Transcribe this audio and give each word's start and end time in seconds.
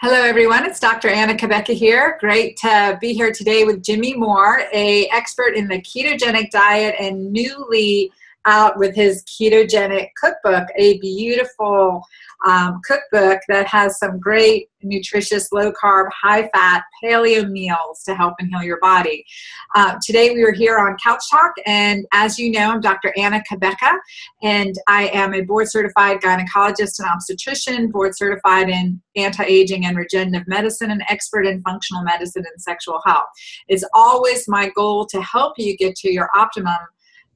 Hello, 0.00 0.20
everyone. 0.20 0.66
It's 0.66 0.80
Dr. 0.80 1.08
Anna 1.08 1.34
Cabeca 1.34 1.72
here. 1.72 2.18
Great 2.18 2.56
to 2.58 2.98
be 3.00 3.14
here 3.14 3.30
today 3.30 3.62
with 3.62 3.82
Jimmy 3.82 4.12
Moore, 4.12 4.64
a 4.72 5.06
expert 5.06 5.54
in 5.54 5.68
the 5.68 5.80
ketogenic 5.80 6.50
diet 6.50 6.96
and 6.98 7.32
newly 7.32 8.10
out 8.46 8.78
with 8.78 8.94
his 8.94 9.24
ketogenic 9.24 10.08
cookbook, 10.16 10.68
a 10.76 10.98
beautiful 10.98 12.02
um, 12.46 12.80
cookbook 12.84 13.40
that 13.48 13.66
has 13.66 13.98
some 13.98 14.18
great 14.20 14.68
nutritious, 14.82 15.50
low 15.50 15.72
carb, 15.72 16.08
high 16.12 16.48
fat 16.48 16.84
paleo 17.02 17.48
meals 17.48 18.02
to 18.04 18.14
help 18.14 18.34
and 18.38 18.50
heal 18.50 18.62
your 18.62 18.78
body. 18.80 19.24
Uh, 19.74 19.96
today 20.04 20.30
we 20.34 20.42
are 20.42 20.52
here 20.52 20.78
on 20.78 20.96
Couch 21.02 21.22
Talk, 21.30 21.52
and 21.64 22.04
as 22.12 22.38
you 22.38 22.50
know, 22.50 22.70
I'm 22.70 22.80
Dr. 22.80 23.14
Anna 23.16 23.42
Cabeca, 23.50 23.96
and 24.42 24.74
I 24.88 25.08
am 25.08 25.32
a 25.32 25.40
board 25.40 25.70
certified 25.70 26.20
gynecologist 26.20 26.98
and 26.98 27.08
obstetrician, 27.08 27.90
board 27.90 28.14
certified 28.14 28.68
in 28.68 29.00
anti 29.16 29.44
aging 29.44 29.86
and 29.86 29.96
regenerative 29.96 30.46
medicine, 30.46 30.90
and 30.90 31.02
expert 31.08 31.46
in 31.46 31.62
functional 31.62 32.02
medicine 32.02 32.44
and 32.50 32.60
sexual 32.60 33.00
health. 33.06 33.28
It's 33.68 33.84
always 33.94 34.46
my 34.48 34.70
goal 34.74 35.06
to 35.06 35.22
help 35.22 35.54
you 35.56 35.76
get 35.76 35.96
to 35.96 36.12
your 36.12 36.28
optimum 36.34 36.76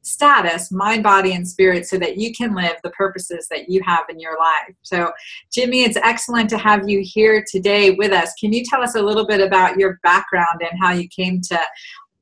status, 0.08 0.72
mind, 0.72 1.02
body, 1.02 1.34
and 1.34 1.46
spirit, 1.46 1.86
so 1.86 1.98
that 1.98 2.16
you 2.16 2.32
can 2.32 2.54
live 2.54 2.76
the 2.82 2.90
purposes 2.90 3.46
that 3.50 3.68
you 3.68 3.82
have 3.84 4.04
in 4.08 4.18
your 4.18 4.38
life. 4.38 4.74
So, 4.82 5.12
Jimmy, 5.52 5.82
it's 5.82 5.96
excellent 5.96 6.48
to 6.50 6.58
have 6.58 6.88
you 6.88 7.00
here 7.04 7.44
today 7.50 7.92
with 7.92 8.12
us. 8.12 8.32
Can 8.40 8.52
you 8.52 8.64
tell 8.64 8.82
us 8.82 8.94
a 8.94 9.02
little 9.02 9.26
bit 9.26 9.40
about 9.40 9.76
your 9.76 9.98
background 10.02 10.60
and 10.60 10.80
how 10.80 10.92
you 10.92 11.08
came 11.08 11.40
to 11.42 11.60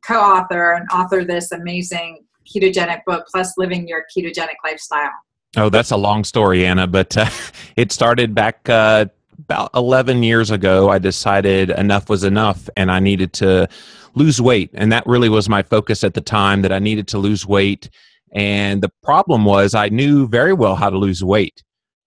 co 0.06 0.20
author 0.20 0.72
and 0.72 0.86
author 0.92 1.24
this 1.24 1.52
amazing 1.52 2.24
ketogenic 2.46 3.00
book, 3.06 3.26
plus 3.30 3.56
living 3.56 3.86
your 3.88 4.04
ketogenic 4.16 4.56
lifestyle? 4.64 5.12
Oh, 5.56 5.70
that's 5.70 5.90
a 5.90 5.96
long 5.96 6.24
story, 6.24 6.66
Anna, 6.66 6.86
but 6.86 7.16
uh, 7.16 7.30
it 7.76 7.92
started 7.92 8.34
back 8.34 8.68
uh, 8.68 9.06
about 9.38 9.70
11 9.74 10.22
years 10.22 10.50
ago. 10.50 10.90
I 10.90 10.98
decided 10.98 11.70
enough 11.70 12.08
was 12.08 12.24
enough 12.24 12.68
and 12.76 12.90
I 12.90 13.00
needed 13.00 13.32
to 13.34 13.68
lose 14.14 14.40
weight. 14.40 14.70
And 14.74 14.90
that 14.92 15.06
really 15.06 15.28
was 15.28 15.48
my 15.48 15.62
focus 15.62 16.02
at 16.02 16.14
the 16.14 16.20
time 16.20 16.62
that 16.62 16.72
I 16.72 16.78
needed 16.78 17.06
to 17.08 17.18
lose 17.18 17.46
weight. 17.46 17.90
And 18.32 18.82
the 18.82 18.90
problem 19.02 19.44
was 19.44 19.74
I 19.74 19.88
knew 19.88 20.26
very 20.26 20.52
well 20.52 20.74
how 20.74 20.90
to 20.90 20.98
lose 20.98 21.22
weight. 21.22 21.62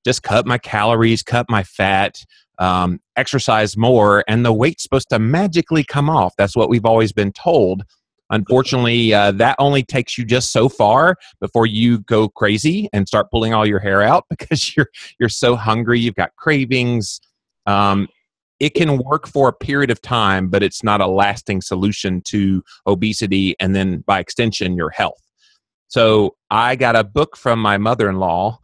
Just 0.06 0.23
cut 0.23 0.45
my 0.45 0.58
calories, 0.58 1.23
cut 1.23 1.45
my 1.50 1.64
fat, 1.64 2.23
um, 2.58 3.00
exercise 3.16 3.78
more, 3.78 4.23
and 4.28 4.45
the 4.45 4.54
weight's 4.54 4.84
supposed 4.84 5.09
to 5.09 5.20
magically 5.20 5.84
come 5.84 6.09
off. 6.09 6.34
That's 6.38 6.56
what 6.56 6.70
we've 6.70 6.86
always 6.86 7.14
been 7.14 7.32
told. 7.32 7.84
Unfortunately, 8.32 9.14
uh, 9.14 9.32
that 9.32 9.56
only 9.60 9.84
takes 9.84 10.18
you 10.18 10.26
just 10.26 10.52
so 10.52 10.70
far 10.70 11.16
before 11.42 11.66
you 11.66 12.00
go 12.00 12.30
crazy 12.30 12.90
and 12.94 13.08
start 13.08 13.32
pulling 13.32 13.54
all 13.54 13.66
your 13.66 13.80
hair 13.80 14.02
out 14.02 14.26
because 14.30 14.76
you're 14.76 14.90
you're 15.20 15.30
so 15.30 15.56
hungry. 15.56 16.00
You've 16.00 16.16
got 16.16 16.36
cravings. 16.36 17.20
Um, 17.66 18.08
it 18.60 18.74
can 18.74 18.98
work 18.98 19.28
for 19.28 19.48
a 19.48 19.54
period 19.54 19.90
of 19.90 20.02
time, 20.02 20.50
but 20.50 20.62
it's 20.62 20.84
not 20.84 21.00
a 21.02 21.08
lasting 21.08 21.62
solution 21.62 22.22
to 22.22 22.62
obesity 22.86 23.56
and 23.60 23.74
then 23.74 24.00
by 24.06 24.20
extension, 24.20 24.76
your 24.76 24.90
health. 24.90 25.22
So 25.88 26.36
I 26.52 26.76
got 26.76 26.96
a 26.96 27.04
book 27.04 27.38
from 27.38 27.60
my 27.60 27.78
mother 27.78 28.10
in 28.10 28.18
law 28.18 28.60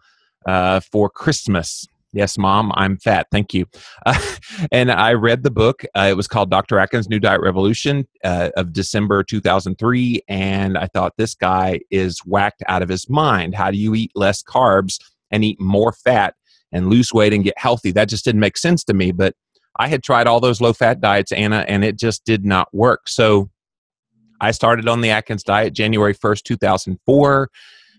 uh, 0.45 0.81
for 0.81 1.09
Christmas. 1.09 1.87
Yes, 2.15 2.37
mom, 2.37 2.71
I'm 2.75 2.97
fat. 2.97 3.27
Thank 3.29 3.53
you. 3.53 3.65
Uh, 4.05 4.19
and 4.71 4.89
I 4.89 5.13
read 5.13 5.43
the 5.43 5.51
book. 5.51 5.83
Uh, 5.93 6.07
it 6.09 6.15
was 6.15 6.29
called 6.29 6.49
Dr. 6.49 6.79
Atkins' 6.79 7.09
New 7.09 7.19
Diet 7.19 7.41
Revolution 7.41 8.07
uh, 8.23 8.51
of 8.55 8.71
December 8.71 9.21
2003. 9.21 10.21
And 10.29 10.77
I 10.77 10.87
thought 10.87 11.13
this 11.17 11.35
guy 11.35 11.81
is 11.91 12.19
whacked 12.19 12.63
out 12.69 12.81
of 12.81 12.87
his 12.87 13.09
mind. 13.09 13.53
How 13.53 13.69
do 13.69 13.77
you 13.77 13.93
eat 13.95 14.11
less 14.15 14.41
carbs 14.41 14.97
and 15.29 15.43
eat 15.43 15.59
more 15.59 15.91
fat 15.91 16.35
and 16.71 16.89
lose 16.89 17.11
weight 17.11 17.33
and 17.33 17.43
get 17.43 17.57
healthy? 17.57 17.91
That 17.91 18.07
just 18.07 18.23
didn't 18.23 18.39
make 18.39 18.57
sense 18.57 18.85
to 18.85 18.93
me. 18.93 19.11
But 19.11 19.35
I 19.77 19.89
had 19.89 20.01
tried 20.01 20.25
all 20.25 20.39
those 20.39 20.61
low 20.61 20.71
fat 20.71 21.01
diets, 21.01 21.33
Anna, 21.33 21.65
and 21.67 21.83
it 21.83 21.99
just 21.99 22.23
did 22.23 22.45
not 22.45 22.73
work. 22.73 23.09
So 23.09 23.49
I 24.39 24.51
started 24.51 24.87
on 24.87 25.01
the 25.01 25.09
Atkins 25.09 25.43
diet 25.43 25.73
January 25.73 26.15
1st, 26.15 26.43
2004. 26.43 27.49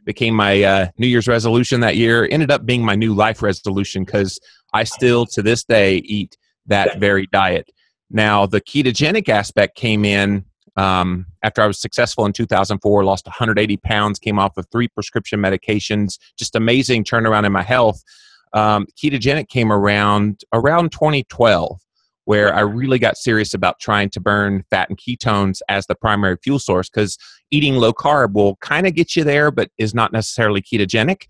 Became 0.06 0.34
my 0.34 0.62
uh, 0.62 0.86
New 0.96 1.06
Year's 1.06 1.28
resolution 1.28 1.80
that 1.80 1.96
year. 1.96 2.26
Ended 2.30 2.50
up 2.50 2.64
being 2.64 2.82
my 2.82 2.94
new 2.94 3.12
life 3.12 3.42
resolution 3.42 4.04
because 4.04 4.38
I 4.72 4.84
still 4.84 5.26
to 5.26 5.42
this 5.42 5.62
day 5.64 5.96
eat 5.98 6.38
that 6.66 6.98
very 6.98 7.26
diet. 7.32 7.70
Now, 8.08 8.46
the 8.46 8.62
ketogenic 8.62 9.28
aspect 9.28 9.76
came 9.76 10.06
in 10.06 10.46
um, 10.76 11.26
after 11.42 11.60
I 11.60 11.66
was 11.66 11.80
successful 11.80 12.24
in 12.24 12.32
2004, 12.32 13.04
lost 13.04 13.26
180 13.26 13.76
pounds, 13.78 14.18
came 14.18 14.38
off 14.38 14.56
of 14.56 14.66
three 14.72 14.88
prescription 14.88 15.40
medications, 15.40 16.18
just 16.38 16.56
amazing 16.56 17.04
turnaround 17.04 17.44
in 17.44 17.52
my 17.52 17.62
health 17.62 18.02
um, 18.56 18.86
ketogenic 18.96 19.48
came 19.48 19.70
around 19.70 20.42
around 20.52 20.90
2012 20.92 21.80
where 22.26 22.54
I 22.54 22.60
really 22.60 22.98
got 22.98 23.16
serious 23.16 23.54
about 23.54 23.80
trying 23.80 24.10
to 24.10 24.20
burn 24.20 24.64
fat 24.68 24.90
and 24.90 24.98
ketones 24.98 25.60
as 25.68 25.86
the 25.86 25.94
primary 25.94 26.36
fuel 26.42 26.58
source 26.58 26.90
because 26.90 27.16
eating 27.50 27.76
low 27.76 27.92
carb 27.92 28.34
will 28.34 28.56
kind 28.56 28.86
of 28.86 28.94
get 28.94 29.16
you 29.16 29.24
there, 29.24 29.50
but 29.50 29.70
is 29.78 29.94
not 29.94 30.12
necessarily 30.12 30.60
ketogenic. 30.60 31.26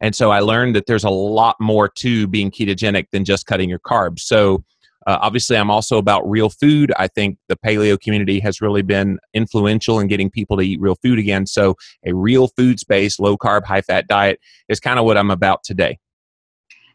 And 0.00 0.14
so 0.14 0.30
I 0.30 0.40
learned 0.40 0.74
that 0.76 0.86
there's 0.86 1.04
a 1.04 1.10
lot 1.10 1.56
more 1.60 1.88
to 1.88 2.26
being 2.26 2.50
ketogenic 2.50 3.06
than 3.12 3.24
just 3.24 3.46
cutting 3.46 3.68
your 3.68 3.78
carbs. 3.78 4.20
So 4.20 4.64
uh, 5.06 5.18
obviously, 5.22 5.56
I'm 5.56 5.70
also 5.70 5.98
about 5.98 6.28
real 6.28 6.50
food. 6.50 6.92
I 6.98 7.06
think 7.06 7.38
the 7.48 7.56
paleo 7.56 7.98
community 7.98 8.40
has 8.40 8.60
really 8.60 8.82
been 8.82 9.18
influential 9.32 9.98
in 10.00 10.08
getting 10.08 10.30
people 10.30 10.56
to 10.56 10.62
eat 10.62 10.80
real 10.80 10.96
food 10.96 11.18
again. 11.18 11.46
So 11.46 11.76
a 12.04 12.12
real 12.12 12.48
foods 12.48 12.84
based, 12.84 13.20
low 13.20 13.36
carb, 13.36 13.64
high 13.64 13.82
fat 13.82 14.08
diet 14.08 14.40
is 14.68 14.80
kind 14.80 14.98
of 14.98 15.04
what 15.04 15.16
I'm 15.16 15.30
about 15.30 15.62
today. 15.64 15.98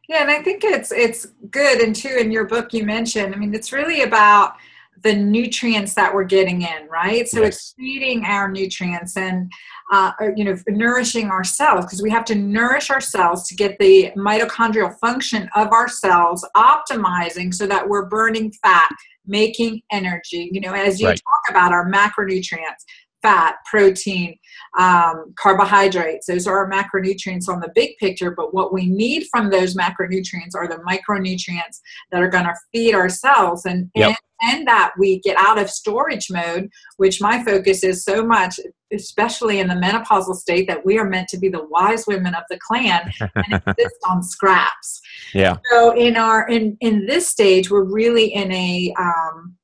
Yeah, 0.07 0.21
and 0.21 0.31
I 0.31 0.41
think 0.41 0.63
it's 0.63 0.91
it's 0.91 1.25
good. 1.49 1.81
And 1.81 1.95
too, 1.95 2.15
in 2.19 2.31
your 2.31 2.45
book, 2.45 2.73
you 2.73 2.85
mentioned. 2.85 3.33
I 3.33 3.37
mean, 3.37 3.53
it's 3.53 3.71
really 3.71 4.03
about 4.03 4.55
the 5.03 5.13
nutrients 5.13 5.93
that 5.93 6.13
we're 6.13 6.23
getting 6.23 6.63
in, 6.63 6.87
right? 6.89 7.27
So 7.27 7.41
yes. 7.41 7.55
it's 7.55 7.73
feeding 7.77 8.25
our 8.25 8.49
nutrients 8.49 9.17
and 9.17 9.51
uh, 9.91 10.11
you 10.35 10.43
know 10.43 10.57
nourishing 10.67 11.29
ourselves 11.29 11.85
because 11.85 12.01
we 12.01 12.09
have 12.09 12.25
to 12.25 12.35
nourish 12.35 12.89
ourselves 12.89 13.47
to 13.47 13.55
get 13.55 13.77
the 13.79 14.11
mitochondrial 14.17 14.97
function 14.99 15.49
of 15.55 15.71
our 15.71 15.87
cells 15.87 16.45
optimizing 16.55 17.53
so 17.53 17.67
that 17.67 17.87
we're 17.87 18.05
burning 18.07 18.51
fat, 18.63 18.89
making 19.27 19.81
energy. 19.91 20.49
You 20.51 20.61
know, 20.61 20.73
as 20.73 20.99
you 20.99 21.07
right. 21.07 21.21
talk 21.23 21.55
about 21.55 21.71
our 21.71 21.89
macronutrients, 21.89 22.83
fat, 23.25 23.55
protein, 23.65 24.37
um, 24.77 25.33
carbohydrates. 25.35 26.27
Those 26.27 26.45
are 26.45 26.59
our 26.59 26.69
macronutrients 26.69 27.49
on 27.49 27.59
the 27.59 27.71
big 27.73 27.97
picture, 27.97 28.29
but 28.29 28.53
what 28.53 28.71
we 28.71 28.85
need 28.85 29.25
from 29.31 29.49
those 29.49 29.75
macronutrients 29.75 30.53
are 30.55 30.67
the 30.67 30.79
micronutrients 30.87 31.79
that 32.11 32.21
are 32.21 32.29
going 32.29 32.43
to 32.43 32.53
feed 32.71 32.93
our 32.93 33.09
cells. 33.09 33.65
And, 33.65 33.89
yep. 33.95 34.09
and, 34.41 34.57
and 34.57 34.67
that 34.67 34.91
we 34.99 35.19
get 35.21 35.37
out 35.39 35.57
of 35.57 35.71
storage 35.71 36.27
mode, 36.29 36.69
which 36.97 37.19
my 37.19 37.43
focus 37.43 37.83
is 37.83 38.03
so 38.03 38.23
much, 38.23 38.59
especially 38.93 39.59
in 39.59 39.67
the 39.67 39.73
menopausal 39.73 40.35
state, 40.35 40.67
that 40.67 40.85
we 40.85 40.99
are 40.99 41.09
meant 41.09 41.27
to 41.29 41.39
be 41.39 41.49
the 41.49 41.65
wise 41.69 42.05
women 42.05 42.35
of 42.35 42.43
the 42.51 42.59
clan 42.59 43.11
and 43.35 43.63
exist 43.65 43.95
on 44.07 44.21
scraps. 44.21 45.01
Yeah. 45.33 45.57
So 45.71 45.95
in 45.95 46.15
our 46.15 46.47
in 46.47 46.77
in 46.81 47.07
this 47.07 47.27
stage, 47.27 47.71
we're 47.71 47.85
really 47.85 48.33
in 48.33 48.51
a 48.51 48.93
um, 48.99 49.55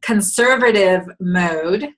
conservative 0.00 1.02
mode 1.20 1.92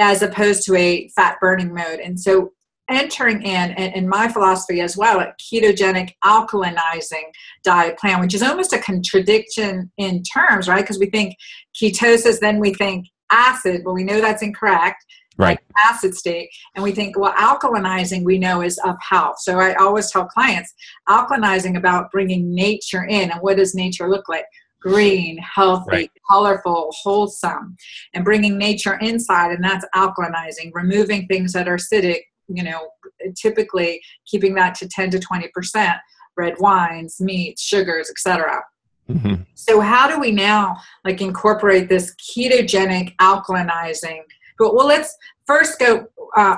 as 0.00 0.22
opposed 0.22 0.64
to 0.64 0.74
a 0.74 1.08
fat 1.10 1.36
burning 1.40 1.74
mode. 1.74 2.00
And 2.00 2.18
so 2.18 2.52
entering 2.88 3.42
in, 3.42 3.70
and, 3.70 3.94
and 3.94 4.08
my 4.08 4.26
philosophy 4.28 4.80
as 4.80 4.96
well, 4.96 5.20
a 5.20 5.34
ketogenic 5.40 6.14
alkalinizing 6.24 7.30
diet 7.62 7.98
plan, 7.98 8.20
which 8.20 8.34
is 8.34 8.42
almost 8.42 8.72
a 8.72 8.78
contradiction 8.78 9.92
in 9.96 10.22
terms, 10.24 10.68
right? 10.68 10.80
Because 10.80 10.98
we 10.98 11.06
think 11.06 11.36
ketosis, 11.80 12.40
then 12.40 12.58
we 12.58 12.74
think 12.74 13.06
acid, 13.30 13.82
but 13.84 13.92
we 13.92 14.02
know 14.02 14.20
that's 14.20 14.42
incorrect. 14.42 15.04
Right. 15.36 15.50
Like 15.50 15.60
acid 15.88 16.14
state. 16.14 16.50
And 16.74 16.82
we 16.82 16.92
think, 16.92 17.18
well, 17.18 17.32
alkalinizing 17.32 18.24
we 18.24 18.38
know 18.38 18.60
is 18.60 18.78
of 18.84 18.96
health. 19.00 19.36
So 19.38 19.58
I 19.58 19.74
always 19.74 20.10
tell 20.10 20.26
clients, 20.26 20.74
alkalinizing 21.08 21.78
about 21.78 22.10
bringing 22.10 22.54
nature 22.54 23.04
in. 23.04 23.30
And 23.30 23.40
what 23.40 23.56
does 23.56 23.74
nature 23.74 24.10
look 24.10 24.28
like? 24.28 24.44
Green, 24.80 25.38
healthy, 25.38 25.90
right. 25.90 26.10
colorful, 26.28 26.90
wholesome, 27.02 27.76
and 28.14 28.24
bringing 28.24 28.58
nature 28.58 28.98
inside, 29.00 29.52
and 29.52 29.62
that's 29.62 29.84
alkalinizing, 29.94 30.70
removing 30.72 31.26
things 31.26 31.52
that 31.52 31.68
are 31.68 31.76
acidic, 31.76 32.20
you 32.48 32.62
know, 32.62 32.88
typically 33.36 34.00
keeping 34.26 34.54
that 34.54 34.74
to 34.76 34.88
10 34.88 35.10
to 35.10 35.18
20%, 35.18 35.98
red 36.36 36.54
wines, 36.58 37.20
meats, 37.20 37.62
sugars, 37.62 38.10
etc. 38.10 38.62
Mm-hmm. 39.08 39.42
So 39.54 39.80
how 39.80 40.08
do 40.08 40.20
we 40.20 40.30
now 40.30 40.76
like 41.04 41.20
incorporate 41.20 41.88
this 41.88 42.14
ketogenic 42.14 43.16
alkalinizing? 43.16 44.20
But 44.58 44.74
well, 44.74 44.86
let's 44.86 45.16
first 45.46 45.78
go 45.78 46.06
uh, 46.36 46.56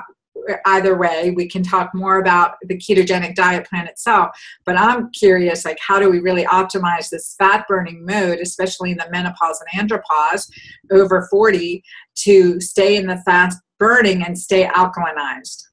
either 0.65 0.97
way 0.97 1.31
we 1.31 1.47
can 1.47 1.63
talk 1.63 1.91
more 1.93 2.19
about 2.19 2.55
the 2.63 2.77
ketogenic 2.77 3.35
diet 3.35 3.67
plan 3.67 3.87
itself. 3.87 4.35
But 4.65 4.77
i'm 4.77 5.11
curious 5.11 5.65
like 5.65 5.77
how 5.85 5.99
do 5.99 6.09
we 6.09 6.19
really 6.19 6.45
optimize 6.45 7.09
this 7.09 7.35
fat 7.37 7.65
burning 7.67 8.05
mode 8.05 8.39
especially 8.39 8.91
in 8.91 8.97
the 8.97 9.07
menopause 9.11 9.61
and 9.61 9.89
andropause 9.89 10.49
over 10.91 11.27
40 11.29 11.83
to 12.15 12.59
stay 12.61 12.97
in 12.97 13.07
the 13.07 13.17
fast 13.25 13.59
burning 13.79 14.23
and 14.23 14.37
stay 14.37 14.65
alkalinized? 14.65 15.63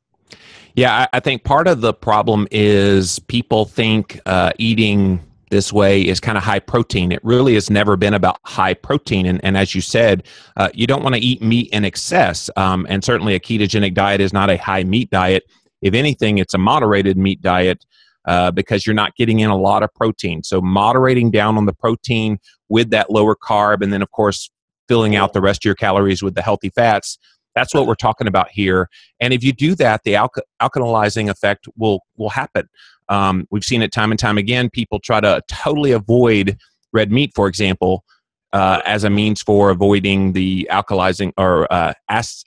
Yeah 0.75 1.07
i 1.13 1.21
think 1.21 1.45
part 1.45 1.67
of 1.67 1.81
the 1.81 1.93
problem 1.93 2.47
is 2.51 3.19
people 3.21 3.65
think 3.65 4.21
uh, 4.27 4.53
eating 4.59 5.21
this 5.51 5.73
way 5.73 6.01
is 6.01 6.21
kind 6.21 6.39
of 6.39 6.45
high 6.45 6.61
protein. 6.61 7.13
It 7.13 7.21
really 7.25 7.55
has 7.55 7.71
never 7.71 7.97
been 7.97 8.15
about 8.15 8.39
high 8.45 8.75
protein. 8.75 9.27
And, 9.27 9.45
and 9.45 9.57
as 9.57 9.75
you 9.75 9.81
said, 9.81 10.25
uh, 10.57 10.71
you 10.73 10.87
don't 10.87 11.03
want 11.03 11.17
to 11.17 11.21
eat 11.21 11.43
meat 11.43 11.69
in 11.73 11.85
excess. 11.85 12.49
Um, 12.57 12.87
and 12.89 13.05
certainly 13.05 13.35
a 13.35 13.41
ketogenic 13.41 13.95
diet 13.95 14.21
is 14.21 14.33
not 14.33 14.49
a 14.49 14.57
high 14.57 14.85
meat 14.85 15.11
diet. 15.11 15.45
If 15.83 15.95
anything, 15.95 16.39
it's 16.39 16.55
a 16.55 16.59
moderated 16.59 17.17
meat 17.17 17.43
diet 17.43 17.85
uh, 18.27 18.51
because 18.51 18.87
you're 18.87 18.95
not 18.95 19.17
getting 19.17 19.41
in 19.41 19.51
a 19.51 19.57
lot 19.57 19.83
of 19.83 19.93
protein. 19.95 20.43
So 20.43 20.61
moderating 20.61 21.31
down 21.31 21.57
on 21.57 21.67
the 21.67 21.73
protein 21.73 22.39
with 22.69 22.91
that 22.91 23.11
lower 23.11 23.35
carb, 23.35 23.83
and 23.83 23.93
then 23.93 24.03
of 24.03 24.11
course 24.11 24.51
filling 24.89 25.17
out 25.17 25.33
the 25.33 25.41
rest 25.41 25.63
of 25.63 25.65
your 25.65 25.75
calories 25.75 26.23
with 26.23 26.35
the 26.35 26.43
healthy 26.43 26.69
fats. 26.71 27.19
That's 27.55 27.75
what 27.75 27.87
we're 27.87 27.95
talking 27.95 28.27
about 28.27 28.49
here. 28.51 28.89
And 29.21 29.33
if 29.33 29.43
you 29.43 29.53
do 29.53 29.75
that, 29.77 30.03
the 30.05 30.15
alk- 30.15 30.43
alkalizing 30.63 31.29
effect 31.29 31.67
will 31.77 32.01
will 32.17 32.29
happen. 32.29 32.69
Um, 33.11 33.47
we've 33.51 33.65
seen 33.65 33.83
it 33.83 33.93
time 33.93 34.13
and 34.13 34.19
time 34.19 34.39
again. 34.39 34.71
People 34.71 35.01
try 35.01 35.21
to 35.21 35.43
totally 35.49 35.93
avoid 35.93 36.57
red 36.93 37.13
meat, 37.13 37.33
for 37.35 37.49
example, 37.49 38.05
uh, 38.53 38.81
as 38.85 39.05
a 39.05 39.11
means 39.11 39.43
for 39.43 39.71
avoiding 39.71 40.33
the 40.33 40.67
alkalizing 40.71 41.33
or 41.37 41.71
uh, 41.73 41.93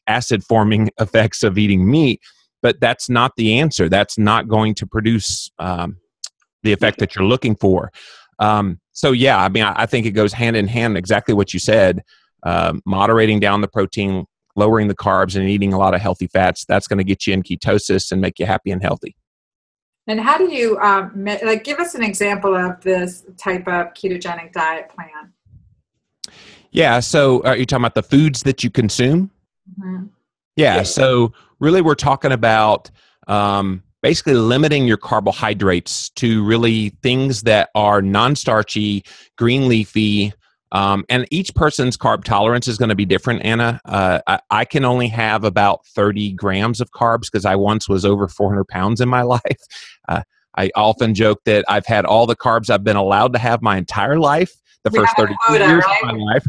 acid 0.07 0.43
forming 0.43 0.89
effects 0.99 1.43
of 1.43 1.57
eating 1.57 1.89
meat. 1.89 2.21
But 2.61 2.79
that's 2.79 3.09
not 3.09 3.33
the 3.35 3.59
answer. 3.59 3.89
That's 3.89 4.17
not 4.17 4.47
going 4.47 4.73
to 4.75 4.87
produce 4.87 5.51
um, 5.59 5.97
the 6.63 6.71
effect 6.71 6.99
that 6.99 7.13
you're 7.13 7.25
looking 7.25 7.55
for. 7.57 7.91
Um, 8.39 8.79
so, 8.93 9.11
yeah, 9.11 9.37
I 9.37 9.49
mean, 9.49 9.63
I, 9.63 9.85
think 9.85 10.05
it 10.05 10.11
goes 10.11 10.31
hand 10.31 10.55
in 10.55 10.67
hand, 10.67 10.97
exactly 10.97 11.33
what 11.33 11.53
you 11.53 11.59
said. 11.59 12.03
Uh, 12.43 12.73
moderating 12.85 13.39
down 13.39 13.61
the 13.61 13.67
protein, 13.67 14.25
lowering 14.55 14.87
the 14.87 14.95
carbs, 14.95 15.35
and 15.35 15.47
eating 15.47 15.73
a 15.73 15.77
lot 15.77 15.93
of 15.93 16.01
healthy 16.01 16.27
fats, 16.27 16.65
that's 16.65 16.87
going 16.87 16.97
to 16.97 17.03
get 17.03 17.27
you 17.27 17.33
in 17.33 17.43
ketosis 17.43 18.11
and 18.11 18.21
make 18.21 18.39
you 18.39 18.45
happy 18.45 18.71
and 18.71 18.81
healthy. 18.81 19.15
And 20.07 20.19
how 20.19 20.37
do 20.37 20.51
you 20.51 20.77
um, 20.79 21.25
like 21.43 21.63
give 21.63 21.79
us 21.79 21.95
an 21.95 22.03
example 22.03 22.55
of 22.55 22.81
this 22.81 23.23
type 23.37 23.67
of 23.67 23.93
ketogenic 23.93 24.51
diet 24.51 24.89
plan? 24.89 25.31
Yeah, 26.71 26.99
so 26.99 27.41
are 27.43 27.55
you 27.55 27.65
talking 27.65 27.83
about 27.83 27.95
the 27.95 28.03
foods 28.03 28.43
that 28.43 28.63
you 28.63 28.69
consume? 28.69 29.31
Mm-hmm. 29.79 30.07
Yeah, 30.55 30.77
yeah, 30.77 30.83
so 30.83 31.31
really 31.59 31.81
we're 31.81 31.95
talking 31.95 32.31
about 32.31 32.91
um, 33.27 33.83
basically 34.01 34.33
limiting 34.33 34.85
your 34.85 34.97
carbohydrates 34.97 36.09
to 36.09 36.43
really 36.43 36.89
things 37.01 37.43
that 37.43 37.69
are 37.73 38.01
non-starchy, 38.01 39.05
green 39.37 39.67
leafy, 39.69 40.33
um, 40.73 41.05
and 41.07 41.27
each 41.29 41.53
person's 41.53 41.95
carb 41.95 42.23
tolerance 42.23 42.67
is 42.67 42.77
going 42.77 42.89
to 42.89 42.95
be 42.95 43.05
different, 43.05 43.45
Anna. 43.45 43.79
Uh, 43.85 44.19
I, 44.27 44.39
I, 44.49 44.65
can 44.65 44.83
only 44.83 45.07
have 45.07 45.43
about 45.43 45.85
30 45.85 46.33
grams 46.33 46.81
of 46.81 46.89
carbs 46.91 47.31
because 47.31 47.45
I 47.45 47.55
once 47.55 47.87
was 47.87 48.03
over 48.03 48.27
400 48.27 48.67
pounds 48.67 48.99
in 48.99 49.07
my 49.07 49.21
life. 49.21 49.61
Uh, 50.09 50.23
I 50.57 50.71
often 50.75 51.13
joke 51.13 51.41
that 51.45 51.63
I've 51.67 51.85
had 51.85 52.05
all 52.05 52.25
the 52.25 52.35
carbs 52.35 52.71
I've 52.71 52.83
been 52.83 52.95
allowed 52.95 53.33
to 53.33 53.39
have 53.39 53.61
my 53.61 53.77
entire 53.77 54.19
life, 54.19 54.51
the 54.83 54.89
we 54.89 54.99
first 54.99 55.15
32 55.15 55.37
quota, 55.45 55.65
years 55.65 55.83
right? 55.85 56.03
of 56.03 56.17
my 56.17 56.33
life. 56.33 56.45